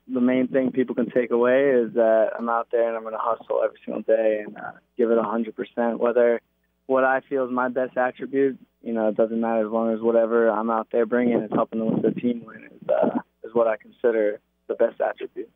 [0.08, 3.14] the main thing people can take away is that I'm out there and I'm going
[3.14, 6.00] to hustle every single day and uh, give it a 100%.
[6.00, 6.42] Whether
[6.88, 10.02] what I feel is my best attribute, you know, it doesn't matter as long as
[10.02, 13.78] whatever I'm out there bringing is helping the team win is, uh, is what I
[13.78, 15.50] consider the best attribute.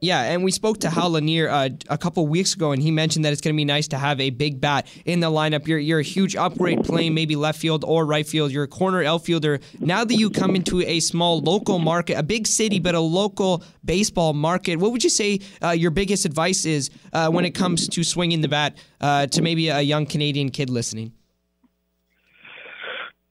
[0.00, 3.24] Yeah, and we spoke to Hal Lanier uh, a couple weeks ago, and he mentioned
[3.24, 5.66] that it's going to be nice to have a big bat in the lineup.
[5.66, 8.52] You're, you're a huge upgrade playing maybe left field or right field.
[8.52, 9.60] You're a corner outfielder.
[9.80, 13.64] Now that you come into a small local market, a big city, but a local
[13.84, 17.88] baseball market, what would you say uh, your biggest advice is uh, when it comes
[17.88, 21.12] to swinging the bat uh, to maybe a young Canadian kid listening?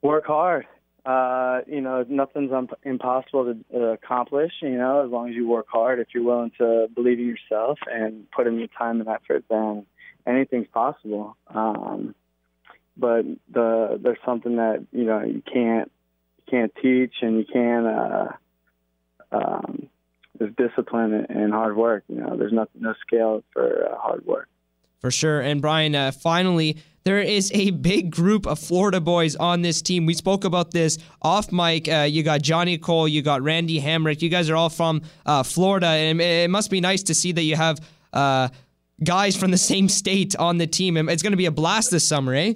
[0.02, 0.66] Work hard.
[1.06, 4.52] Uh, you know, nothing's um, impossible to uh, accomplish.
[4.62, 7.78] You know, as long as you work hard, if you're willing to believe in yourself
[7.92, 9.86] and put in the time and effort, then
[10.26, 11.38] anything's possible.
[11.48, 12.16] Um,
[12.98, 15.92] but the there's something that you know you can't
[16.38, 17.86] you can't teach, and you can't.
[17.86, 18.28] Uh,
[19.32, 19.90] um,
[20.40, 22.04] there's discipline and hard work.
[22.08, 24.48] You know, there's no no scale for uh, hard work.
[25.00, 25.40] For sure.
[25.40, 30.08] And Brian, uh, finally, there is a big group of Florida boys on this team.
[30.08, 31.88] We spoke about this off mic.
[31.88, 34.24] Uh, you got Johnny Cole, you got Randy Hamrick.
[34.24, 37.44] You guys are all from uh, Florida, and it must be nice to see that
[37.44, 37.80] you have
[38.12, 38.48] uh,
[39.04, 40.98] guys from the same state on the team.
[41.08, 42.56] It's going to be a blast this summer, eh?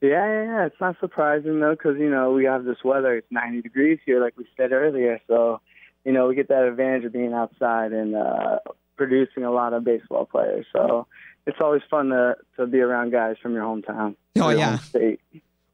[0.00, 0.66] Yeah, yeah, yeah.
[0.66, 3.14] It's not surprising though, because you know we have this weather.
[3.14, 5.20] It's 90 degrees here, like we said earlier.
[5.26, 5.60] So,
[6.06, 8.60] you know, we get that advantage of being outside and uh,
[8.96, 10.64] producing a lot of baseball players.
[10.72, 11.06] So,
[11.48, 14.14] it's always fun to to be around guys from your hometown.
[14.38, 14.78] Oh, your yeah.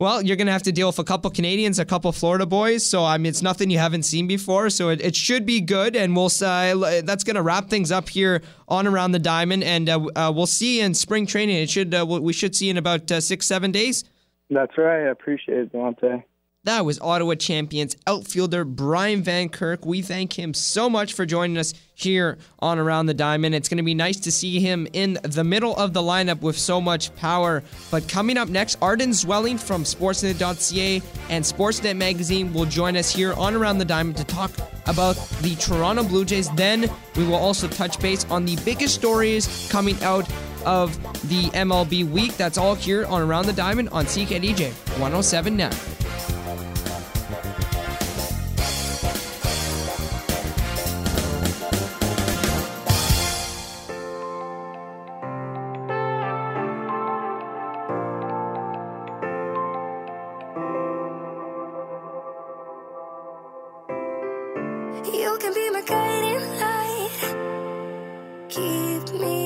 [0.00, 2.84] Well, you're going to have to deal with a couple Canadians, a couple Florida boys.
[2.84, 4.68] So, I mean, it's nothing you haven't seen before.
[4.68, 5.94] So, it, it should be good.
[5.94, 9.62] And we'll uh, that's going to wrap things up here on Around the Diamond.
[9.62, 11.56] And uh, uh, we'll see you in spring training.
[11.56, 14.04] It should uh, we should see in about uh, six, seven days.
[14.50, 15.06] That's right.
[15.06, 16.22] I appreciate it, Devontae.
[16.64, 19.84] That was Ottawa champions outfielder Brian Van Kirk.
[19.84, 23.54] We thank him so much for joining us here on Around the Diamond.
[23.54, 26.56] It's going to be nice to see him in the middle of the lineup with
[26.56, 27.62] so much power.
[27.90, 33.34] But coming up next, Arden Zwelling from Sportsnet.ca and Sportsnet Magazine will join us here
[33.34, 34.50] on Around the Diamond to talk
[34.86, 36.48] about the Toronto Blue Jays.
[36.52, 40.26] Then we will also touch base on the biggest stories coming out
[40.64, 40.96] of
[41.28, 42.38] the MLB week.
[42.38, 45.70] That's all here on Around the Diamond on CKDJ 1079.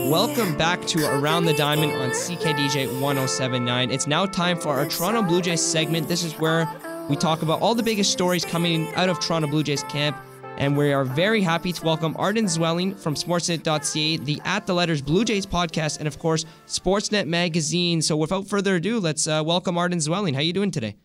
[0.08, 3.90] Welcome back to Around the Diamond on CKDJ 1079.
[3.90, 6.08] It's now time for our Toronto Blue Jays segment.
[6.08, 6.66] This is where
[7.10, 10.16] we talk about all the biggest stories coming out of Toronto Blue Jays camp.
[10.56, 15.02] And we are very happy to welcome Arden Zwelling from Sportsnet.ca, the At the Letters
[15.02, 18.00] Blue Jays podcast, and of course, Sportsnet Magazine.
[18.00, 20.32] So without further ado, let's uh, welcome Arden Zwelling.
[20.32, 20.96] How are you doing today?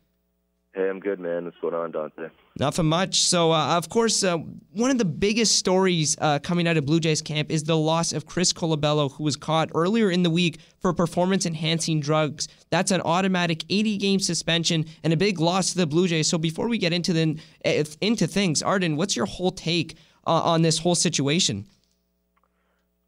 [0.76, 1.46] Hey, I'm good, man.
[1.46, 2.30] What's going on, Dante?
[2.60, 3.22] Nothing much.
[3.22, 4.40] So, uh, of course, uh,
[4.72, 8.12] one of the biggest stories uh, coming out of Blue Jays camp is the loss
[8.12, 12.48] of Chris Colabello, who was caught earlier in the week for performance enhancing drugs.
[12.72, 16.28] That's an automatic 80 game suspension and a big loss to the Blue Jays.
[16.28, 17.40] So, before we get into the
[18.02, 21.68] into things, Arden, what's your whole take uh, on this whole situation?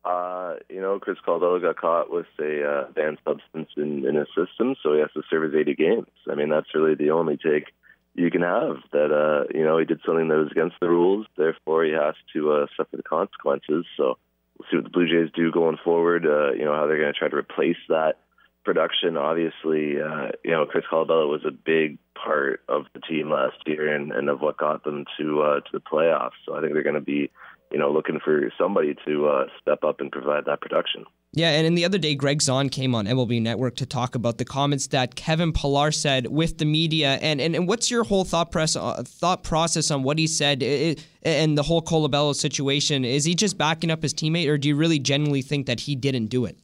[0.06, 4.28] Uh, you know, Chris Colabello got caught with a uh, banned substance in, in his
[4.28, 6.08] system, so he has to serve his 80 games.
[6.30, 7.74] I mean, that's really the only take
[8.16, 11.28] you can have that, uh, you know, he did something that was against the rules,
[11.38, 13.86] therefore he has to uh, suffer the consequences.
[13.98, 14.18] So
[14.58, 17.14] we'll see what the Blue Jays do going forward, uh, you know, how they're going
[17.14, 18.20] to try to replace that
[18.64, 19.18] production.
[19.18, 23.94] Obviously, uh, you know, Chris Colabello was a big part of the team last year
[23.94, 26.40] and, and of what got them to uh, to the playoffs.
[26.46, 27.32] So I think they're going to be
[27.72, 31.06] you know, looking for somebody to uh, step up and provide that production.
[31.34, 34.38] Yeah, and in the other day, Greg Zaun came on MLB Network to talk about
[34.38, 38.24] the comments that Kevin Pillar said with the media, and and, and what's your whole
[38.24, 43.04] thought press uh, thought process on what he said it, and the whole Colabello situation?
[43.04, 45.94] Is he just backing up his teammate, or do you really genuinely think that he
[45.94, 46.58] didn't do it?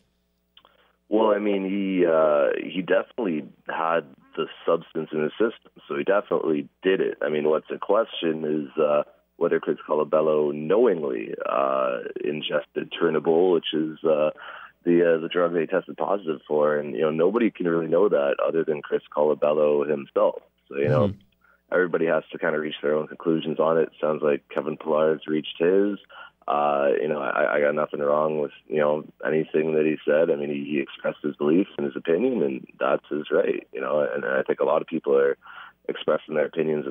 [1.09, 4.05] Well, I mean, he uh, he definitely had
[4.37, 7.17] the substance in his system, so he definitely did it.
[7.21, 8.81] I mean, what's in question is.
[9.41, 14.29] Whether Chris Colabello knowingly uh, ingested Turinabol, which is uh,
[14.85, 18.07] the uh, the drug they tested positive for, and you know nobody can really know
[18.07, 20.43] that other than Chris Colabello himself.
[20.69, 21.07] So you know.
[21.07, 21.17] Mm-hmm.
[21.73, 23.91] Everybody has to kind of reach their own conclusions on it.
[24.01, 25.97] Sounds like Kevin Pillar's reached his.
[26.45, 30.29] Uh, you know, I, I got nothing wrong with you know anything that he said.
[30.29, 33.65] I mean, he, he expressed his beliefs and his opinion, and that's his right.
[33.71, 35.37] You know, and, and I think a lot of people are
[35.87, 36.85] expressing their opinions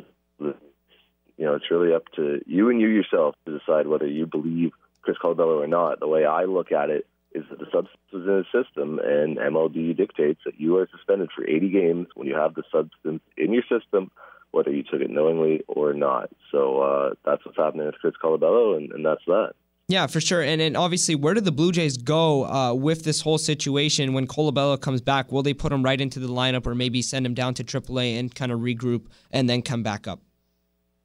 [1.40, 4.72] you know, it's really up to you and you yourself to decide whether you believe
[5.00, 5.98] Chris Colabello or not.
[5.98, 9.38] The way I look at it is that the substance is in the system, and
[9.38, 13.54] MLB dictates that you are suspended for 80 games when you have the substance in
[13.54, 14.10] your system,
[14.50, 16.28] whether you took it knowingly or not.
[16.52, 19.52] So uh, that's what's happening with Chris Colabello, and, and that's that.
[19.88, 20.42] Yeah, for sure.
[20.42, 24.26] And, and obviously, where do the Blue Jays go uh, with this whole situation when
[24.26, 25.32] Colabello comes back?
[25.32, 28.18] Will they put him right into the lineup or maybe send him down to AAA
[28.18, 30.20] and kind of regroup and then come back up?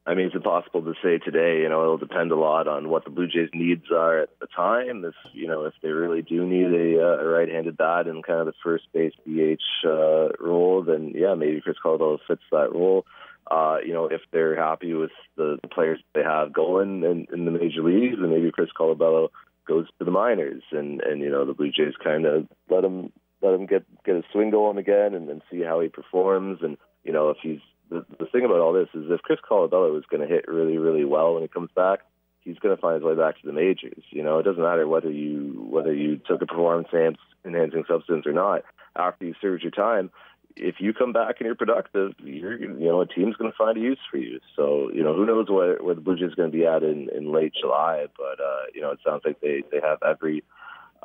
[0.07, 1.61] I mean, it's impossible to say today.
[1.61, 4.47] You know, it'll depend a lot on what the Blue Jays' needs are at the
[4.55, 5.03] time.
[5.03, 8.39] If you know, if they really do need a, uh, a right-handed bat in kind
[8.39, 13.05] of the first base DH uh, role, then yeah, maybe Chris Colabello fits that role.
[13.49, 17.45] Uh, you know, if they're happy with the, the players they have going in, in
[17.45, 19.29] the major leagues, then maybe Chris Colabello
[19.67, 23.11] goes to the minors, and and you know the Blue Jays kind of let him
[23.41, 26.77] let him get get a swing going again, and then see how he performs, and
[27.03, 30.05] you know if he's the, the thing about all this is if Chris Colabello is
[30.09, 31.99] going to hit really, really well when he comes back,
[32.41, 34.03] he's going to find his way back to the majors.
[34.09, 38.33] You know, it doesn't matter whether you whether you took a performance enhancing substance or
[38.33, 38.63] not.
[38.95, 40.09] After you served your time,
[40.55, 43.77] if you come back and you're productive, you're you know a team's going to find
[43.77, 44.39] a use for you.
[44.55, 47.09] So you know who knows where where the Blue Jays going to be at in
[47.15, 50.43] in late July, but uh, you know it sounds like they they have every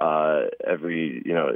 [0.01, 1.51] uh, every you know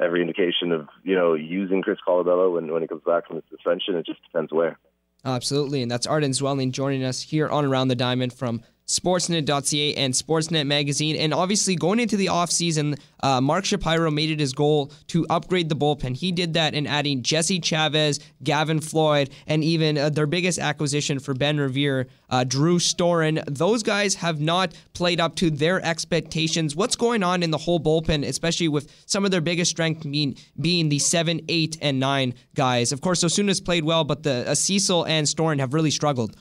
[0.00, 3.42] every indication of you know using Chris Colabello when when he comes back from the
[3.50, 3.96] suspension.
[3.96, 4.78] It just depends where.
[5.24, 10.14] Absolutely, and that's Arden Zwelling joining us here on Around the Diamond from Sportsnet.ca and
[10.14, 11.16] Sportsnet Magazine.
[11.16, 15.68] And obviously, going into the offseason, uh, Mark Shapiro made it his goal to upgrade
[15.68, 16.16] the bullpen.
[16.16, 21.18] He did that in adding Jesse Chavez, Gavin Floyd, and even uh, their biggest acquisition
[21.18, 23.44] for Ben Revere, uh, Drew Storen.
[23.46, 26.74] Those guys have not played up to their expectations.
[26.74, 30.36] What's going on in the whole bullpen, especially with some of their biggest strength being,
[30.58, 32.92] being the 7, 8, and 9 guys?
[32.92, 36.34] Of course, Osuna's played well, but the uh, Cecil and Storen have really struggled.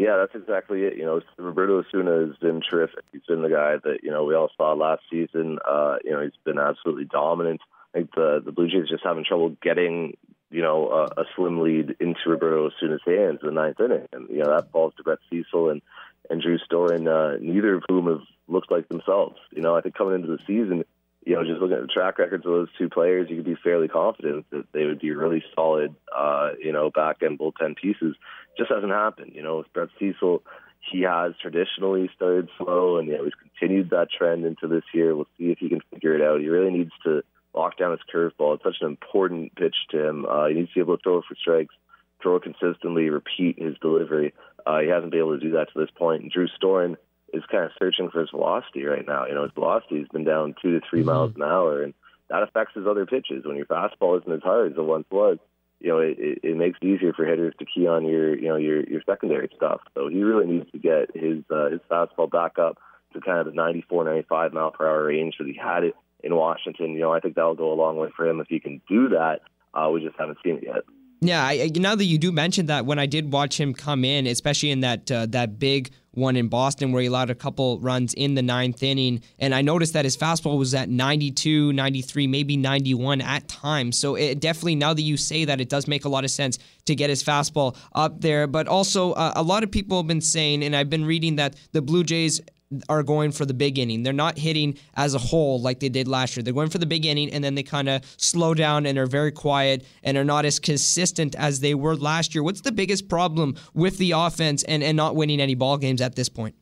[0.00, 0.96] Yeah, that's exactly it.
[0.96, 3.04] You know, Roberto Osuna has been terrific.
[3.12, 5.58] He's been the guy that you know we all saw last season.
[5.62, 7.60] Uh, you know, he's been absolutely dominant.
[7.94, 10.16] I think the the Blue Jays just having trouble getting
[10.50, 14.26] you know a, a slim lead into Roberto Osuna's hands in the ninth inning, and
[14.30, 15.82] you know that falls to Brett Cecil and
[16.30, 19.36] and Drew Storen, uh, neither of whom have looked like themselves.
[19.50, 20.82] You know, I think coming into the season,
[21.24, 23.56] you know, just looking at the track records of those two players, you could be
[23.62, 28.16] fairly confident that they would be really solid, uh, you know, back end bullpen pieces.
[28.56, 29.32] Just hasn't happened.
[29.34, 30.42] You know, with Brett Cecil,
[30.90, 35.14] he has traditionally started slow, and you know, he's continued that trend into this year.
[35.14, 36.40] We'll see if he can figure it out.
[36.40, 37.22] He really needs to
[37.54, 38.54] lock down his curveball.
[38.54, 40.24] It's such an important pitch to him.
[40.24, 41.74] Uh, he needs to be able to throw it for strikes,
[42.22, 44.32] throw it consistently, repeat his delivery.
[44.66, 46.22] Uh, he hasn't been able to do that to this point.
[46.22, 46.96] And Drew Storen
[47.32, 49.26] is kind of searching for his velocity right now.
[49.26, 51.06] You know, his velocity has been down two to 3 mm-hmm.
[51.06, 51.94] miles an hour, and
[52.28, 53.44] that affects his other pitches.
[53.44, 55.38] When your fastball isn't as hard as it once was,
[55.80, 58.48] you know, it, it, it makes it easier for hitters to key on your, you
[58.48, 59.80] know, your your secondary stuff.
[59.94, 62.78] So he really needs to get his uh, his fastball back up
[63.14, 66.34] to kind of the 94, 95 mile per hour range that he had it in
[66.36, 66.92] Washington.
[66.92, 69.08] You know, I think that'll go a long way for him if he can do
[69.10, 69.40] that.
[69.72, 70.82] Uh, we just haven't seen it yet.
[71.22, 74.26] Yeah, I, now that you do mention that, when I did watch him come in,
[74.26, 78.14] especially in that uh, that big one in Boston where he allowed a couple runs
[78.14, 82.56] in the ninth inning, and I noticed that his fastball was at 92, 93, maybe
[82.56, 83.98] 91 at times.
[83.98, 86.58] So it definitely, now that you say that, it does make a lot of sense
[86.86, 88.46] to get his fastball up there.
[88.46, 91.54] But also, uh, a lot of people have been saying, and I've been reading that
[91.72, 92.40] the Blue Jays
[92.88, 94.02] are going for the big inning.
[94.02, 96.42] They're not hitting as a whole like they did last year.
[96.42, 99.06] They're going for the big inning and then they kind of slow down and are
[99.06, 102.42] very quiet and are not as consistent as they were last year.
[102.42, 106.14] What's the biggest problem with the offense and, and not winning any ball games at
[106.14, 106.54] this point?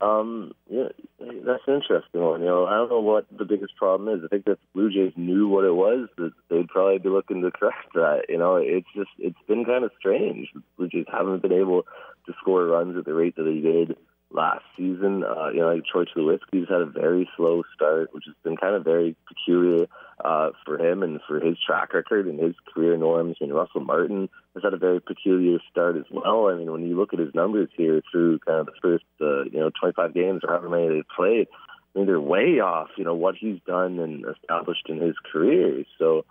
[0.00, 0.88] Um, yeah,
[1.18, 2.40] that's an interesting one.
[2.40, 4.24] You know, I don't know what the biggest problem is.
[4.24, 7.42] I think that the Blue Jays knew what it was, that they'd probably be looking
[7.42, 8.22] to correct that.
[8.30, 10.48] You know, it's just it's been kind of strange.
[10.78, 11.82] Blue Jays haven't been able
[12.24, 13.94] to score runs at the rate that they did
[14.30, 15.24] last season.
[15.24, 18.74] Uh, you know, like Troy Tulowitzki's had a very slow start, which has been kind
[18.74, 19.86] of very peculiar
[20.24, 23.36] uh, for him and for his track record and his career norms.
[23.40, 26.48] I mean, Russell Martin has had a very peculiar start as well.
[26.48, 29.44] I mean, when you look at his numbers here through kind of the first, uh,
[29.44, 31.48] you know, 25 games or however many they've played,
[31.94, 35.84] I mean, they're way off, you know, what he's done and established in his career.
[35.98, 36.24] So,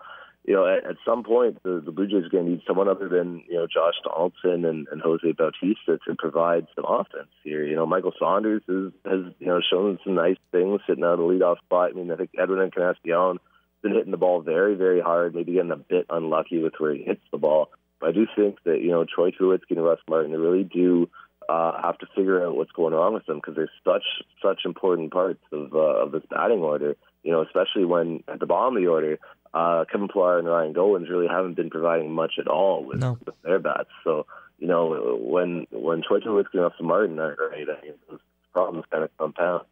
[0.44, 2.88] you know, at, at some point, the, the Blue Jays are going to need someone
[2.88, 7.64] other than, you know, Josh Donaldson and, and Jose Bautista to provide some offense here.
[7.64, 11.18] You know, Michael Saunders is, has, you know, shown some nice things sitting out of
[11.18, 11.90] the leadoff spot.
[11.90, 15.52] I mean, I think Edwin Encarnacion has been hitting the ball very, very hard, maybe
[15.52, 17.70] getting a bit unlucky with where he hits the ball.
[18.00, 21.10] But I do think that, you know, Troy Tulowitzki and Russ Martin, really do
[21.50, 24.04] uh, have to figure out what's going on with them because they're such,
[24.42, 28.46] such important parts of, uh, of this batting order you know, especially when at the
[28.46, 29.18] bottom of the order,
[29.52, 33.18] uh, Kevin Pillar and Ryan Goins really haven't been providing much at all with, no.
[33.24, 33.90] with their bats.
[34.04, 34.26] So,
[34.58, 38.20] you know, when when Troy Tulowitzki and Austin Martin are right, I mean, those
[38.52, 39.64] problems kind of compound.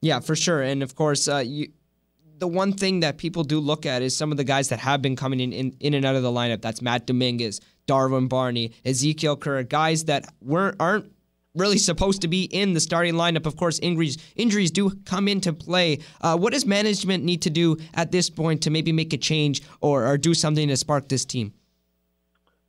[0.00, 0.62] Yeah, for sure.
[0.62, 1.72] And of course, uh, you,
[2.38, 5.00] the one thing that people do look at is some of the guys that have
[5.00, 6.60] been coming in, in, in and out of the lineup.
[6.60, 11.10] That's Matt Dominguez, Darwin Barney, Ezekiel Kerr, guys that weren't aren't
[11.56, 13.46] really supposed to be in the starting lineup.
[13.46, 16.00] Of course, injuries injuries do come into play.
[16.20, 19.62] Uh, what does management need to do at this point to maybe make a change
[19.80, 21.52] or, or do something to spark this team?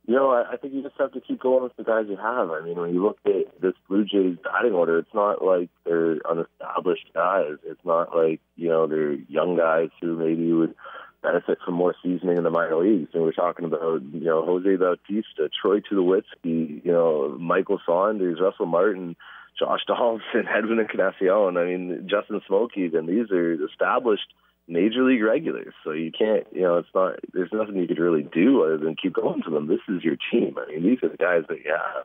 [0.06, 2.16] You know, I, I think you just have to keep going with the guys you
[2.16, 2.50] have.
[2.50, 6.16] I mean, when you look at this Blue Jays batting order, it's not like they're
[6.24, 7.58] unestablished guys.
[7.62, 10.74] It's not like you know they're young guys who maybe would
[11.22, 13.10] benefit from more seasoning in the minor leagues.
[13.12, 18.66] And we're talking about, you know, Jose Bautista, Troy Tulowitzki, you know, Michael Saunders, Russell
[18.66, 19.16] Martin,
[19.58, 21.56] Josh Donaldson, Edwin Encarnacion.
[21.56, 23.06] I mean, Justin Smoak even.
[23.06, 24.32] These are established
[24.68, 25.74] major league regulars.
[25.82, 28.96] So you can't, you know, it's not, there's nothing you could really do other than
[28.96, 29.66] keep going to them.
[29.66, 30.56] This is your team.
[30.58, 32.04] I mean, these are the guys that you have.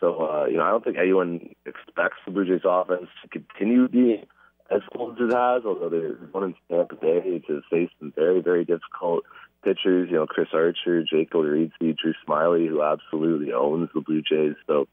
[0.00, 3.86] So, uh, you know, I don't think anyone expects the Blue Jays offense to continue
[3.86, 4.24] being
[4.70, 8.40] as cold as it has, although they're going in Tampa Bay to face some very,
[8.40, 9.24] very difficult
[9.64, 10.08] pitchers.
[10.10, 14.54] You know, Chris Archer, Jake Odorizzi, Drew Smyly, who absolutely owns the Blue Jays.
[14.66, 14.86] So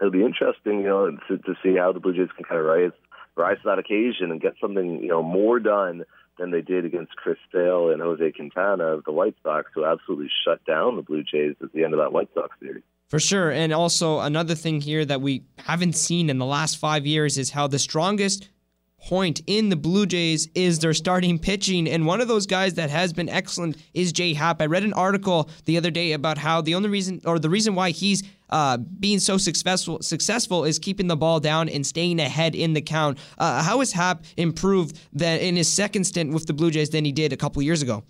[0.00, 2.66] it'll be interesting, you know, to, to see how the Blue Jays can kind of
[2.66, 2.92] rise,
[3.36, 6.04] rise to that occasion and get something, you know, more done
[6.38, 10.28] than they did against Chris Sale and Jose Quintana of the White Sox, who absolutely
[10.44, 12.82] shut down the Blue Jays at the end of that White Sox series.
[13.08, 13.50] For sure.
[13.50, 17.50] And also, another thing here that we haven't seen in the last five years is
[17.50, 18.48] how the strongest
[19.04, 21.88] point in the Blue Jays is their starting pitching.
[21.88, 24.34] And one of those guys that has been excellent is J.A.
[24.34, 24.62] Happ.
[24.62, 27.74] I read an article the other day about how the only reason or the reason
[27.74, 32.54] why he's uh, being so successful successful is keeping the ball down and staying ahead
[32.54, 33.18] in the count.
[33.36, 37.04] Uh, how has Happ improved that in his second stint with the Blue Jays than
[37.04, 38.04] he did a couple years ago?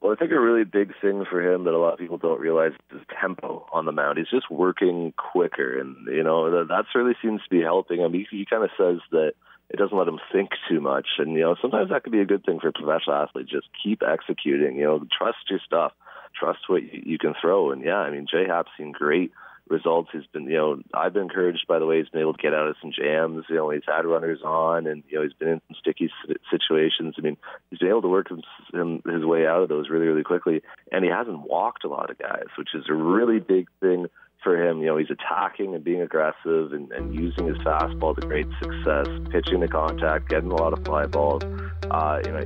[0.00, 2.38] Well, I think a really big thing for him that a lot of people don't
[2.38, 4.18] realize is tempo on the mound.
[4.18, 8.12] He's just working quicker, and you know that, that really seems to be helping him.
[8.12, 9.32] He, he kind of says that
[9.70, 11.06] it doesn't let him think too much.
[11.18, 13.48] And, you know, sometimes that could be a good thing for a professional athlete.
[13.48, 15.92] Just keep executing, you know, trust your stuff,
[16.38, 17.72] trust what you, you can throw.
[17.72, 18.46] And yeah, I mean, J.A.
[18.46, 19.32] Happ's seen great
[19.68, 20.10] results.
[20.12, 22.54] He's been, you know, I've been encouraged by the way he's been able to get
[22.54, 23.44] out of some jams.
[23.48, 26.10] You know, he's had runners on, and you know, he's been in some sticky
[26.50, 27.14] situations.
[27.18, 27.36] I mean,
[27.70, 28.38] he's been able to work his,
[28.72, 30.62] his way out of those really, really quickly,
[30.92, 34.06] and he hasn't walked a lot of guys, which is a really big thing
[34.46, 34.78] for him.
[34.78, 39.08] You know, he's attacking and being aggressive and, and using his fastball to great success,
[39.32, 41.42] pitching the contact, getting a lot of fly balls.
[41.90, 42.40] Uh, you know,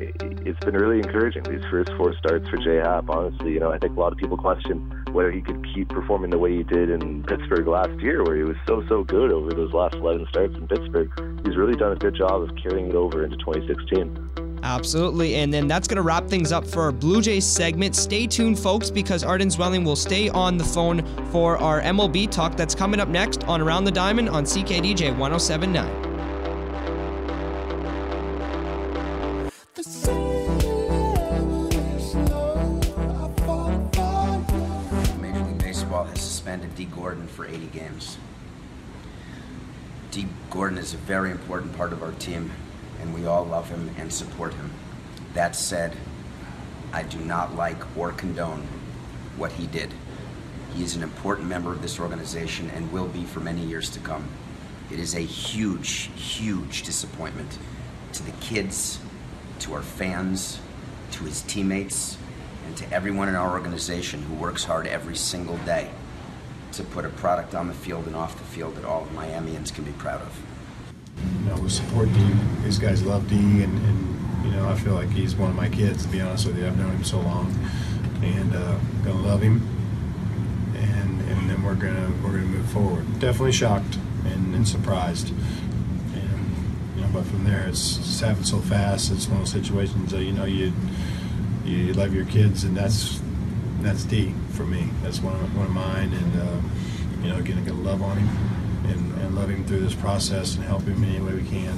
[0.49, 2.83] it's been really encouraging these first four starts for J.A.
[2.83, 3.11] Happ.
[3.11, 6.31] Honestly, you know, I think a lot of people question whether he could keep performing
[6.31, 9.51] the way he did in Pittsburgh last year, where he was so so good over
[9.51, 11.11] those last 11 starts in Pittsburgh.
[11.45, 14.30] He's really done a good job of carrying it over into 2016.
[14.63, 15.37] Absolutely.
[15.37, 17.97] And then that's going to wrap things up for our Blue Jays segment.
[17.97, 22.57] Stay tuned, folks, because Arden Zwelling will stay on the phone for our MLB talk
[22.57, 26.11] that's coming up next on Around the Diamond on CKDJ 1079.
[36.51, 38.19] suspended Dee Gordon for 80 games.
[40.11, 42.51] Dee Gordon is a very important part of our team,
[43.01, 44.71] and we all love him and support him.
[45.35, 45.97] That said,
[46.93, 48.67] I do not like or condone
[49.37, 49.93] what he did.
[50.75, 54.01] He is an important member of this organization and will be for many years to
[54.01, 54.29] come.
[54.91, 57.59] It is a huge, huge disappointment
[58.13, 58.99] to the kids,
[59.61, 60.61] to our fans,
[61.13, 62.17] to his teammates,
[62.67, 65.91] and to everyone in our organization who works hard every single day
[66.73, 69.85] to put a product on the field and off the field that all Miamians can
[69.85, 70.50] be proud of.
[71.41, 72.33] You know, support Dee.
[72.65, 75.69] These guys love Dee, and, and, you know, I feel like he's one of my
[75.69, 76.05] kids.
[76.05, 77.55] To be honest with you, I've known him so long,
[78.23, 79.63] and uh, gonna love him,
[80.77, 83.05] and and then we're gonna we're gonna move forward.
[83.21, 86.55] Definitely shocked and, and surprised, and
[86.97, 89.11] you know, but from there, it's just happened so fast.
[89.13, 90.73] It's one of those situations that you know you
[91.65, 93.21] you love your kids, and that's
[93.81, 94.89] that's Dee for me.
[95.03, 96.61] That's one of one of mine, and uh,
[97.23, 100.57] you know, again, I got love on him and, and love him through this process
[100.57, 101.77] and help him any way we can.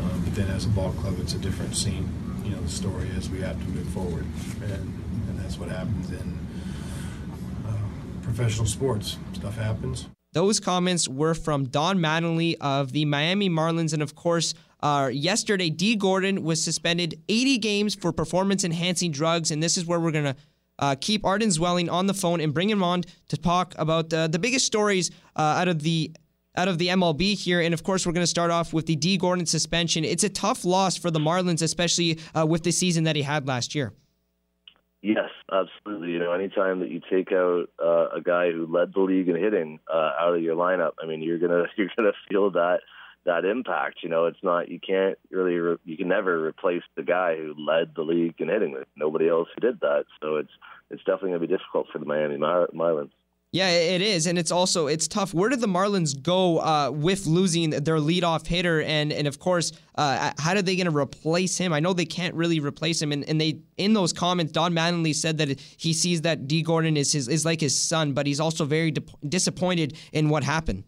[0.00, 2.08] Uh, but then, as a ball club, it's a different scene.
[2.44, 4.24] You know, the story is we have to move forward,
[4.62, 4.72] and
[5.28, 6.38] and that's what happens in
[7.66, 7.72] uh,
[8.22, 9.18] professional sports.
[9.34, 10.08] Stuff happens.
[10.32, 14.54] Those comments were from Don Mattingly of the Miami Marlins, and of course.
[14.82, 19.84] Uh, yesterday, Dee Gordon was suspended 80 games for performance enhancing drugs, and this is
[19.84, 20.34] where we're going to
[20.80, 24.26] uh, keep Arden Zwelling on the phone and bring him on to talk about uh,
[24.26, 26.12] the biggest stories uh, out of the
[26.56, 27.60] out of the MLB here.
[27.60, 30.04] And of course, we're going to start off with the Dee Gordon suspension.
[30.04, 33.46] It's a tough loss for the Marlins, especially uh, with the season that he had
[33.46, 33.92] last year.
[35.02, 36.10] Yes, absolutely.
[36.10, 39.36] You know, anytime that you take out uh, a guy who led the league in
[39.36, 42.80] hitting uh, out of your lineup, I mean, you're gonna you're gonna feel that
[43.24, 44.00] that impact.
[44.02, 47.54] You know, it's not you can't really re- you can never replace the guy who
[47.56, 48.72] led the league in hitting.
[48.74, 50.52] There's nobody else who did that, so it's
[50.90, 53.10] it's definitely going to be difficult for the Miami Mar- Marlins.
[53.52, 55.34] Yeah, it is, and it's also it's tough.
[55.34, 59.72] Where did the Marlins go uh, with losing their leadoff hitter, and and of course,
[59.96, 61.72] uh, how are they going to replace him?
[61.72, 65.12] I know they can't really replace him, and, and they in those comments, Don Mattingly
[65.12, 68.38] said that he sees that Dee Gordon is his is like his son, but he's
[68.38, 70.84] also very di- disappointed in what happened.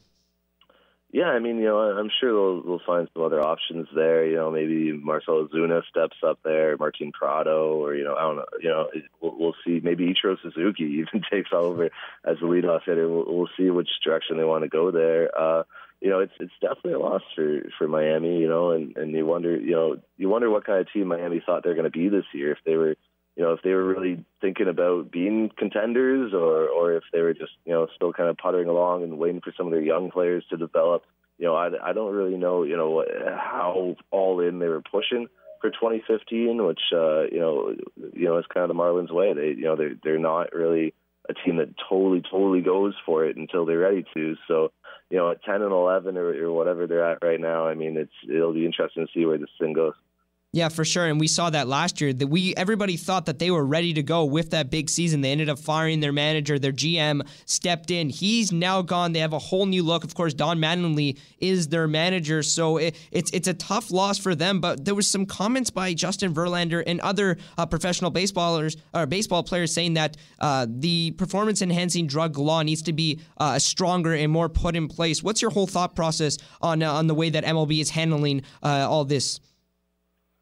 [1.13, 4.25] Yeah, I mean, you know, I'm sure they'll, they'll find some other options there.
[4.25, 8.37] You know, maybe Marcell Ozuna steps up there, Martin Prado, or you know, I don't
[8.37, 8.45] know.
[8.59, 8.89] You know,
[9.21, 9.81] we'll, we'll see.
[9.83, 11.91] Maybe Ichiro Suzuki even takes over
[12.25, 13.07] as the leadoff hitter.
[13.09, 15.31] We'll, we'll see which direction they want to go there.
[15.39, 15.65] Uh,
[16.01, 18.39] you know, it's it's definitely a loss for for Miami.
[18.39, 21.43] You know, and and you wonder, you know, you wonder what kind of team Miami
[21.45, 22.97] thought they're going to be this year if they were
[23.37, 27.33] you know, if they were really thinking about being contenders or, or if they were
[27.33, 30.11] just, you know, still kind of puttering along and waiting for some of their young
[30.11, 31.05] players to develop.
[31.39, 33.05] You know, I, I don't really know, you know,
[33.37, 35.28] how all in they were pushing
[35.61, 37.74] for 2015, which, uh, you know,
[38.12, 39.33] you know, is kind of the Marlins way.
[39.33, 40.93] They, you know, they're, they're not really
[41.28, 44.37] a team that totally, totally goes for it until they're ready to.
[44.47, 44.72] So,
[45.09, 47.97] you know, at 10 and 11 or, or whatever they're at right now, I mean,
[47.97, 49.95] it's, it'll be interesting to see where this thing goes.
[50.55, 51.07] Yeah, for sure.
[51.07, 54.03] And we saw that last year that we everybody thought that they were ready to
[54.03, 55.22] go with that big season.
[55.22, 58.11] They ended up firing their manager, their GM stepped in.
[58.11, 59.12] He's now gone.
[59.12, 60.05] They have a whole new look.
[60.05, 64.34] Of course, Don Mattingly is their manager, so it, it's it's a tough loss for
[64.34, 64.61] them.
[64.61, 69.42] But there was some comments by Justin Verlander and other uh, professional baseballers or baseball
[69.42, 74.30] players saying that uh, the performance enhancing drug law needs to be uh, stronger and
[74.30, 75.22] more put in place.
[75.22, 78.86] What's your whole thought process on uh, on the way that MLB is handling uh,
[78.86, 79.40] all this?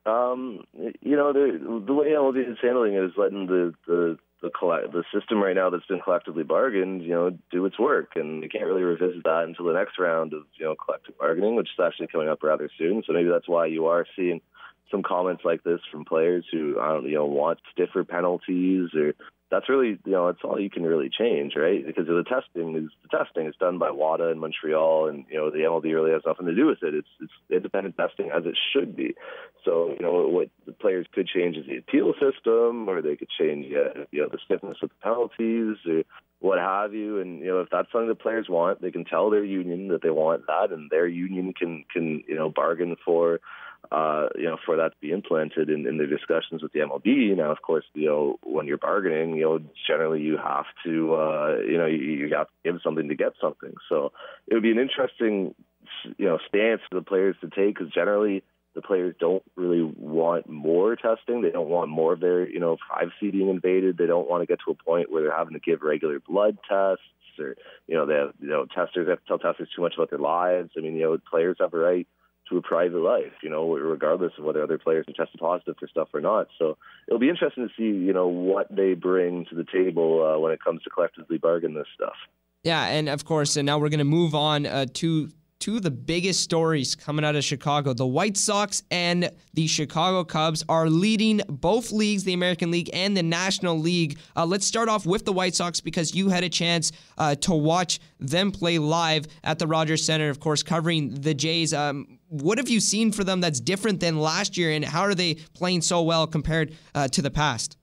[0.07, 4.51] Um, you know, the the way MLB is handling it is letting the the the
[4.51, 8.43] collect, the system right now that's been collectively bargained, you know, do its work, and
[8.43, 11.69] they can't really revisit that until the next round of you know collective bargaining, which
[11.69, 13.03] is actually coming up rather soon.
[13.07, 14.41] So maybe that's why you are seeing
[14.91, 19.15] some comments like this from players who I don't you know want stiffer penalties or
[19.51, 21.85] that's really you know that's all you can really change, right?
[21.85, 25.51] Because the testing is the testing is done by WADA in Montreal, and you know
[25.51, 26.95] the MLB really has nothing to do with it.
[26.95, 29.15] It's it's independent testing as it should be.
[29.65, 33.31] So you know what the players could change is the appeal system, or they could
[33.39, 36.05] change yeah, you know the stiffness of the penalties, or
[36.39, 37.21] what have you.
[37.21, 40.03] And you know if that's something the players want, they can tell their union that
[40.03, 43.41] they want that, and their union can can you know bargain for
[43.93, 47.37] uh, you know, for that to be implemented in, in the discussions with the MLB.
[47.37, 51.57] Now, of course, you know, when you're bargaining, you know, generally you have to, uh,
[51.67, 53.75] you know, you, you have to give something to get something.
[53.89, 54.13] So
[54.47, 55.55] it would be an interesting,
[56.19, 58.45] you know, stance for the players to take because generally
[58.77, 61.43] the players don't really want more testing.
[61.43, 63.99] They don't want more of their, you know, privacy being invaded.
[63.99, 66.59] They don't want to get to a point where they're having to give regular blood
[66.69, 67.03] tests
[67.41, 67.57] or,
[67.89, 70.21] you know, they have, you know, testers have to tell testers too much about their
[70.21, 70.71] lives.
[70.77, 72.07] I mean, you know, players have a right
[72.51, 75.89] to a private life, you know, regardless of whether other players are tested positive for
[75.89, 76.49] stuff or not.
[76.59, 76.77] So
[77.09, 80.53] it'll be interesting to see, you know, what they bring to the table uh, when
[80.53, 82.15] it comes to collectively bargain this stuff.
[82.63, 85.31] Yeah, and of course, and now we're going to move on uh, to
[85.61, 87.93] two of the biggest stories coming out of Chicago.
[87.93, 93.17] The White Sox and the Chicago Cubs are leading both leagues, the American League and
[93.17, 94.19] the National League.
[94.35, 97.53] Uh, let's start off with the White Sox because you had a chance uh, to
[97.55, 101.75] watch them play live at the Rogers Centre, of course, covering the Jays.
[101.75, 105.15] Um, what have you seen for them that's different than last year, and how are
[105.15, 107.77] they playing so well compared uh, to the past?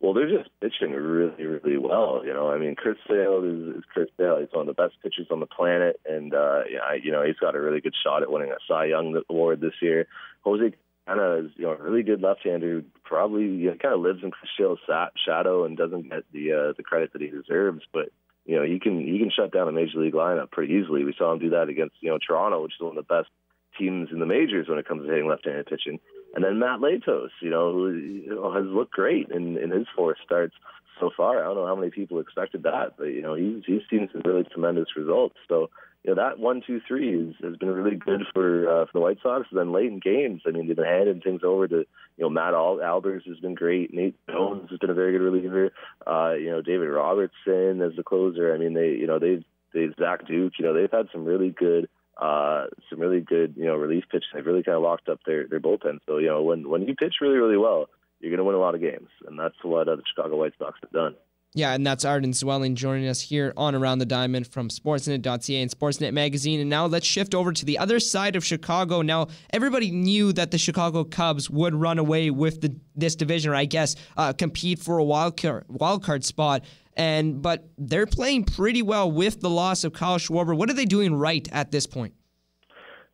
[0.00, 2.22] Well, they're just pitching really, really well.
[2.26, 4.38] You know, I mean, Chris Sale is, is Chris Sale.
[4.40, 7.36] He's one of the best pitchers on the planet, and uh, yeah, you know, he's
[7.36, 10.06] got a really good shot at winning a Cy Young award this year.
[10.42, 10.74] Jose
[11.06, 14.22] Quintana is, you know, a really good left-hander who probably you know, kind of lives
[14.22, 14.78] in Chris Sale's
[15.24, 17.82] shadow and doesn't get the uh, the credit that he deserves.
[17.92, 18.10] But
[18.44, 21.04] you know, you can you can shut down a major league lineup pretty easily.
[21.04, 23.30] We saw him do that against you know Toronto, which is one of the best
[23.78, 26.00] teams in the majors when it comes to hitting left-handed pitching.
[26.34, 30.54] And then Matt Latos, you know, who has looked great in, in his four starts
[31.00, 31.40] so far.
[31.40, 34.22] I don't know how many people expected that, but you know, he's he's seen some
[34.24, 35.36] really tremendous results.
[35.48, 35.70] So
[36.02, 39.18] you know that one, two, three has been really good for uh, for the White
[39.22, 39.46] Sox.
[39.50, 41.86] And then late in games, I mean, they've been handing things over to you
[42.18, 43.92] know Matt Al- Albers has been great.
[43.92, 45.70] Nate Jones has been a very good reliever.
[46.06, 48.54] Uh, you know, David Robertson as the closer.
[48.54, 50.54] I mean, they you know they've they Zach Duke.
[50.58, 54.28] You know, they've had some really good uh, some really good, you know, relief pitching.
[54.34, 55.98] They've really kind of locked up their their bullpen.
[56.06, 57.88] So you know, when when you pitch really really well,
[58.20, 60.54] you're going to win a lot of games, and that's what uh, the Chicago White
[60.58, 61.14] Sox have done.
[61.56, 65.70] Yeah, and that's Arden Zwelling joining us here on Around the Diamond from Sportsnet.ca and
[65.70, 66.58] Sportsnet Magazine.
[66.58, 69.02] And now let's shift over to the other side of Chicago.
[69.02, 73.54] Now, everybody knew that the Chicago Cubs would run away with the, this division, or
[73.54, 76.64] I guess uh, compete for a wild card, wild card spot.
[76.96, 80.56] And but they're playing pretty well with the loss of Kyle Schwarber.
[80.56, 82.14] What are they doing right at this point?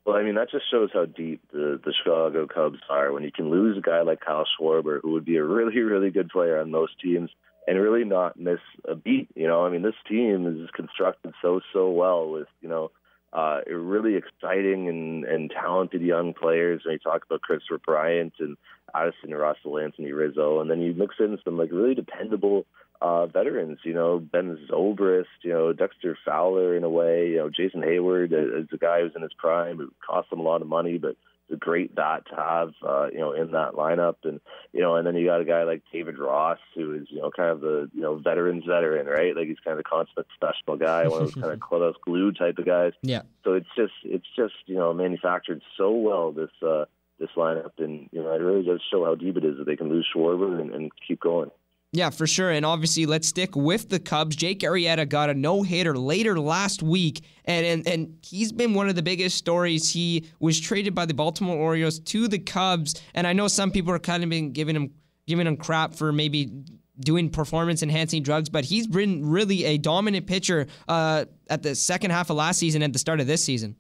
[0.05, 3.13] Well, I mean, that just shows how deep the, the Chicago Cubs are.
[3.13, 6.11] When you can lose a guy like Kyle Schwarber, who would be a really, really
[6.11, 7.31] good player on most teams,
[7.67, 9.29] and really not miss a beat.
[9.35, 12.91] You know, I mean, this team is constructed so, so well with, you know,
[13.33, 16.83] uh, really exciting and, and talented young players.
[16.85, 18.57] When you talk about Christopher Bryant and
[18.95, 22.67] Addison Russell, Anthony Rizzo, and then you mix in some like really dependable
[23.01, 27.49] uh, veterans, you know, Ben Zobrist, you know, Dexter Fowler in a way, you know,
[27.49, 29.81] Jason Heyward is a guy who's in his prime.
[29.81, 31.17] It cost him a lot of money, but
[31.51, 34.17] it's a great bat to have, uh, you know, in that lineup.
[34.25, 34.41] And,
[34.73, 37.31] you know, and then you got a guy like David Ross, who is, you know,
[37.31, 39.35] kind of the, you know, veterans veteran, right?
[39.35, 42.33] Like he's kind of a consummate special guy, one of those kind of clubhouse glue
[42.33, 42.93] type of guys.
[43.03, 43.23] Yeah.
[43.45, 46.85] So it's just, it's just, you know, manufactured so well, this, uh,
[47.19, 47.73] this lineup.
[47.79, 50.07] And, you know, it really does show how deep it is that they can lose
[50.15, 51.51] Schwarber and, and keep going.
[51.93, 52.51] Yeah, for sure.
[52.51, 54.37] And obviously, let's stick with the Cubs.
[54.37, 58.89] Jake Arrieta got a no hitter later last week, and, and and he's been one
[58.89, 59.93] of the biggest stories.
[59.93, 63.93] He was traded by the Baltimore Orioles to the Cubs, and I know some people
[63.93, 64.93] are kind of been giving him
[65.27, 66.63] giving him crap for maybe
[67.01, 72.13] doing performance enhancing drugs, but he's been really a dominant pitcher uh, at the second
[72.13, 73.75] half of last season and the start of this season.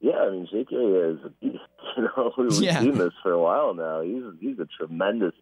[0.00, 1.58] Yeah, I mean Jake Arrieta is a beast.
[1.96, 2.80] You know, we've yeah.
[2.80, 4.02] seen this for a while now.
[4.02, 5.32] He's he's a tremendous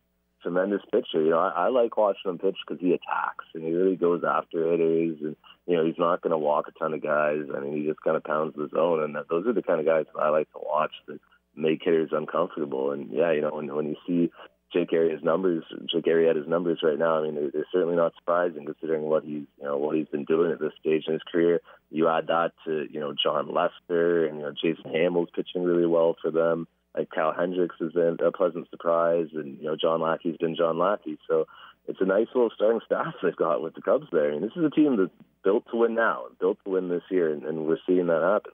[0.44, 1.22] tremendous pitcher.
[1.22, 4.22] You know, I, I like watching him pitch because he attacks and he really goes
[4.22, 5.36] after hitters, and
[5.66, 7.42] you know he's not going to walk a ton of guys.
[7.54, 9.80] I mean, he just kind of pounds the zone, and that, those are the kind
[9.80, 11.18] of guys that I like to watch that
[11.56, 12.92] make hitters uncomfortable.
[12.92, 14.30] And yeah, you know, when when you see
[14.72, 18.66] Jake Arrieta's numbers, Jake Arrieta's numbers right now, I mean, they're, they're certainly not surprising
[18.66, 21.60] considering what he's you know what he's been doing at this stage in his career.
[21.90, 25.86] You add that to you know Jon Lester and you know Jason Hammel's pitching really
[25.86, 30.00] well for them like Kyle Hendricks has been a pleasant surprise, and you know John
[30.00, 31.18] Lackey's been John Lackey.
[31.28, 31.46] So
[31.86, 34.30] it's a nice little starting staff they've got with the Cubs there.
[34.30, 35.10] And this is a team that's
[35.42, 38.52] built to win now, built to win this year, and, we're seeing that happen.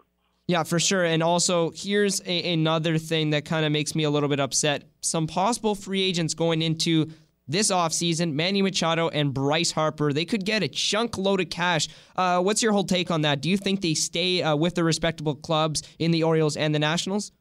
[0.48, 1.04] Yeah, for sure.
[1.04, 4.82] And also, here's a, another thing that kind of makes me a little bit upset.
[5.00, 7.10] Some possible free agents going into
[7.46, 11.88] this offseason, Manny Machado and Bryce Harper, they could get a chunk load of cash.
[12.16, 13.40] Uh, what's your whole take on that?
[13.40, 16.78] Do you think they stay uh, with the respectable clubs in the Orioles and the
[16.78, 17.32] Nationals?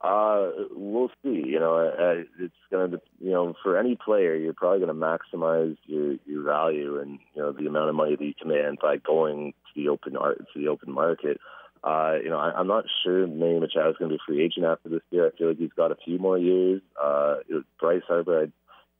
[0.00, 1.42] Uh, we'll see.
[1.46, 5.76] You know, it's going to, you know, for any player, you're probably going to maximize
[5.86, 9.52] your your value and you know the amount of money that you command by going
[9.52, 11.40] to the open art to the open market.
[11.82, 14.44] Uh, you know, I, I'm not sure Manny Machado is going to be a free
[14.44, 15.26] agent after this year.
[15.26, 16.80] I feel like he's got a few more years.
[17.00, 17.36] Uh,
[17.80, 18.46] Bryce Harper, I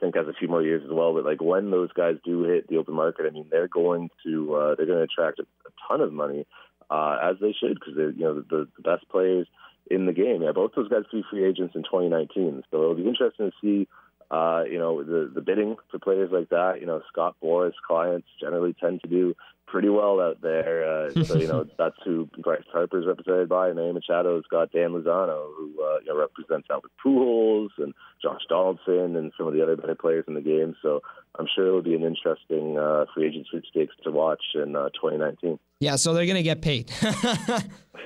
[0.00, 1.14] think, has a few more years as well.
[1.14, 4.54] But like when those guys do hit the open market, I mean, they're going to
[4.54, 6.44] uh, they're going to attract a, a ton of money,
[6.90, 9.46] uh, as they should, because they're you know the, the best players
[9.90, 10.42] in the game.
[10.42, 12.62] Yeah, both those guys could be free agents in 2019.
[12.70, 13.88] So it'll be interesting to see
[14.30, 18.28] uh, you know, the the bidding for players like that, you know, Scott Boras clients
[18.38, 19.34] generally tend to do
[19.66, 20.84] pretty well out there.
[20.86, 23.68] Uh, so you know, that's who Bryce Harper is represented by.
[23.68, 28.42] And Manny Machado's got Dan Lozano, who uh, you know represents Albert Pujols and Josh
[28.50, 30.76] Donaldson and some of the other better players in the game.
[30.82, 31.00] So
[31.38, 35.58] I'm sure it'll be an interesting uh, free agent sweepstakes to watch in uh, 2019.
[35.80, 36.92] Yeah, so they're gonna get paid.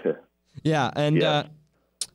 [0.62, 1.46] yeah, and Yeah.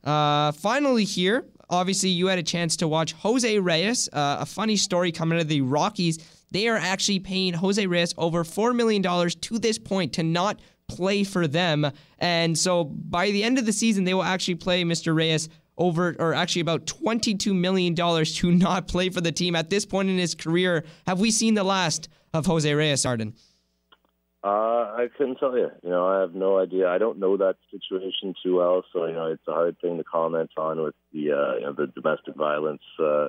[0.04, 4.10] Uh, finally here, obviously you had a chance to watch Jose Reyes.
[4.12, 6.20] Uh, a funny story coming out of the Rockies.
[6.52, 10.60] They are actually paying Jose Reyes over four million dollars to this point to not
[10.88, 14.84] play for them, and so by the end of the season, they will actually play
[14.84, 15.14] Mr.
[15.14, 19.56] Reyes over, or actually about twenty-two million dollars to not play for the team.
[19.56, 23.34] At this point in his career, have we seen the last of Jose Reyes, Arden?
[24.48, 25.70] Uh, I couldn't tell you.
[25.84, 26.88] You know, I have no idea.
[26.88, 30.06] I don't know that situation too well, so you know, it's a hard thing to
[30.06, 33.28] comment on with the uh, you know the domestic violence uh,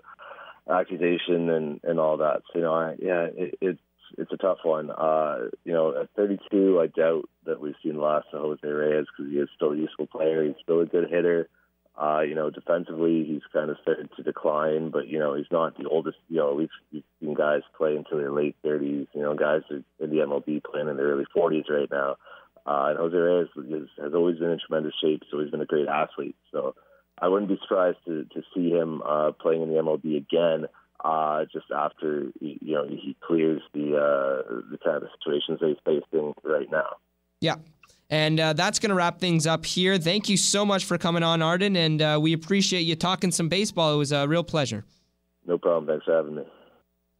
[0.71, 2.43] accusation and and all that.
[2.47, 3.81] So you know, I, yeah, it, it's
[4.17, 4.93] it's a tough one.
[4.93, 9.07] Uh, you know, at 32, I doubt that we've seen the last of Jose Reyes
[9.07, 10.45] because he is still a useful player.
[10.45, 11.49] He's still a good hitter.
[12.01, 15.77] Uh, you know, defensively, he's kind of started to decline, but, you know, he's not
[15.77, 16.19] the oldest.
[16.29, 19.09] You know, we've, we've seen guys play into their late 30s.
[19.13, 22.17] You know, guys in the MLB playing in their early 40s right now.
[22.65, 23.49] Uh, and Jose Reyes
[24.01, 26.37] has always been in tremendous shape, so he's been a great athlete.
[26.53, 26.77] So
[27.19, 30.67] I wouldn't be surprised to, to see him uh, playing in the MLB again
[31.05, 35.77] uh, just after, you know, he clears the, uh, the kind of situations that he's
[35.85, 36.97] facing right now.
[37.41, 37.57] Yeah.
[38.11, 39.99] And uh, that's going to wrap things up here.
[39.99, 43.49] Thank you so much for coming on, Arden, and uh, we appreciate you talking some
[43.49, 43.95] baseball.
[43.95, 44.85] It was a real pleasure.
[45.47, 45.87] No problem.
[45.87, 46.43] Thanks for having me.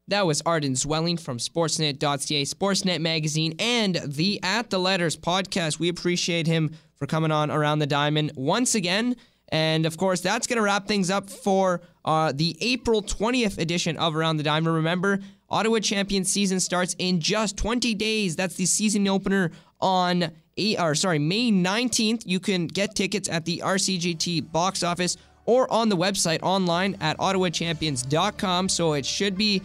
[0.09, 5.79] That was Arden Zwelling from Sportsnet.ca, Sportsnet Magazine, and the At the Letters podcast.
[5.79, 9.17] We appreciate him for coming on Around the Diamond once again.
[9.51, 13.99] And of course, that's going to wrap things up for uh, the April 20th edition
[13.99, 14.77] of Around the Diamond.
[14.77, 15.21] Remember,
[15.51, 18.35] Ottawa Champions season starts in just 20 days.
[18.37, 22.25] That's the season opener on eight, or sorry, May 19th.
[22.27, 27.17] You can get tickets at the RCGT box office or on the website online at
[27.19, 28.69] ottawachampions.com.
[28.69, 29.63] So it should be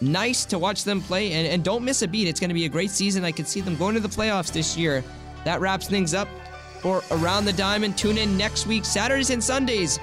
[0.00, 2.26] nice to watch them play and, and don't miss a beat.
[2.26, 3.24] It's going to be a great season.
[3.24, 5.04] I could see them going to the playoffs this year.
[5.44, 6.28] That wraps things up
[6.80, 7.96] for Around the Diamond.
[7.96, 9.98] Tune in next week, Saturdays and Sundays.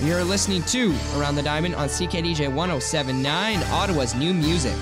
[0.00, 4.74] You're listening to Around the Diamond on CKDJ 1079, Ottawa's new music.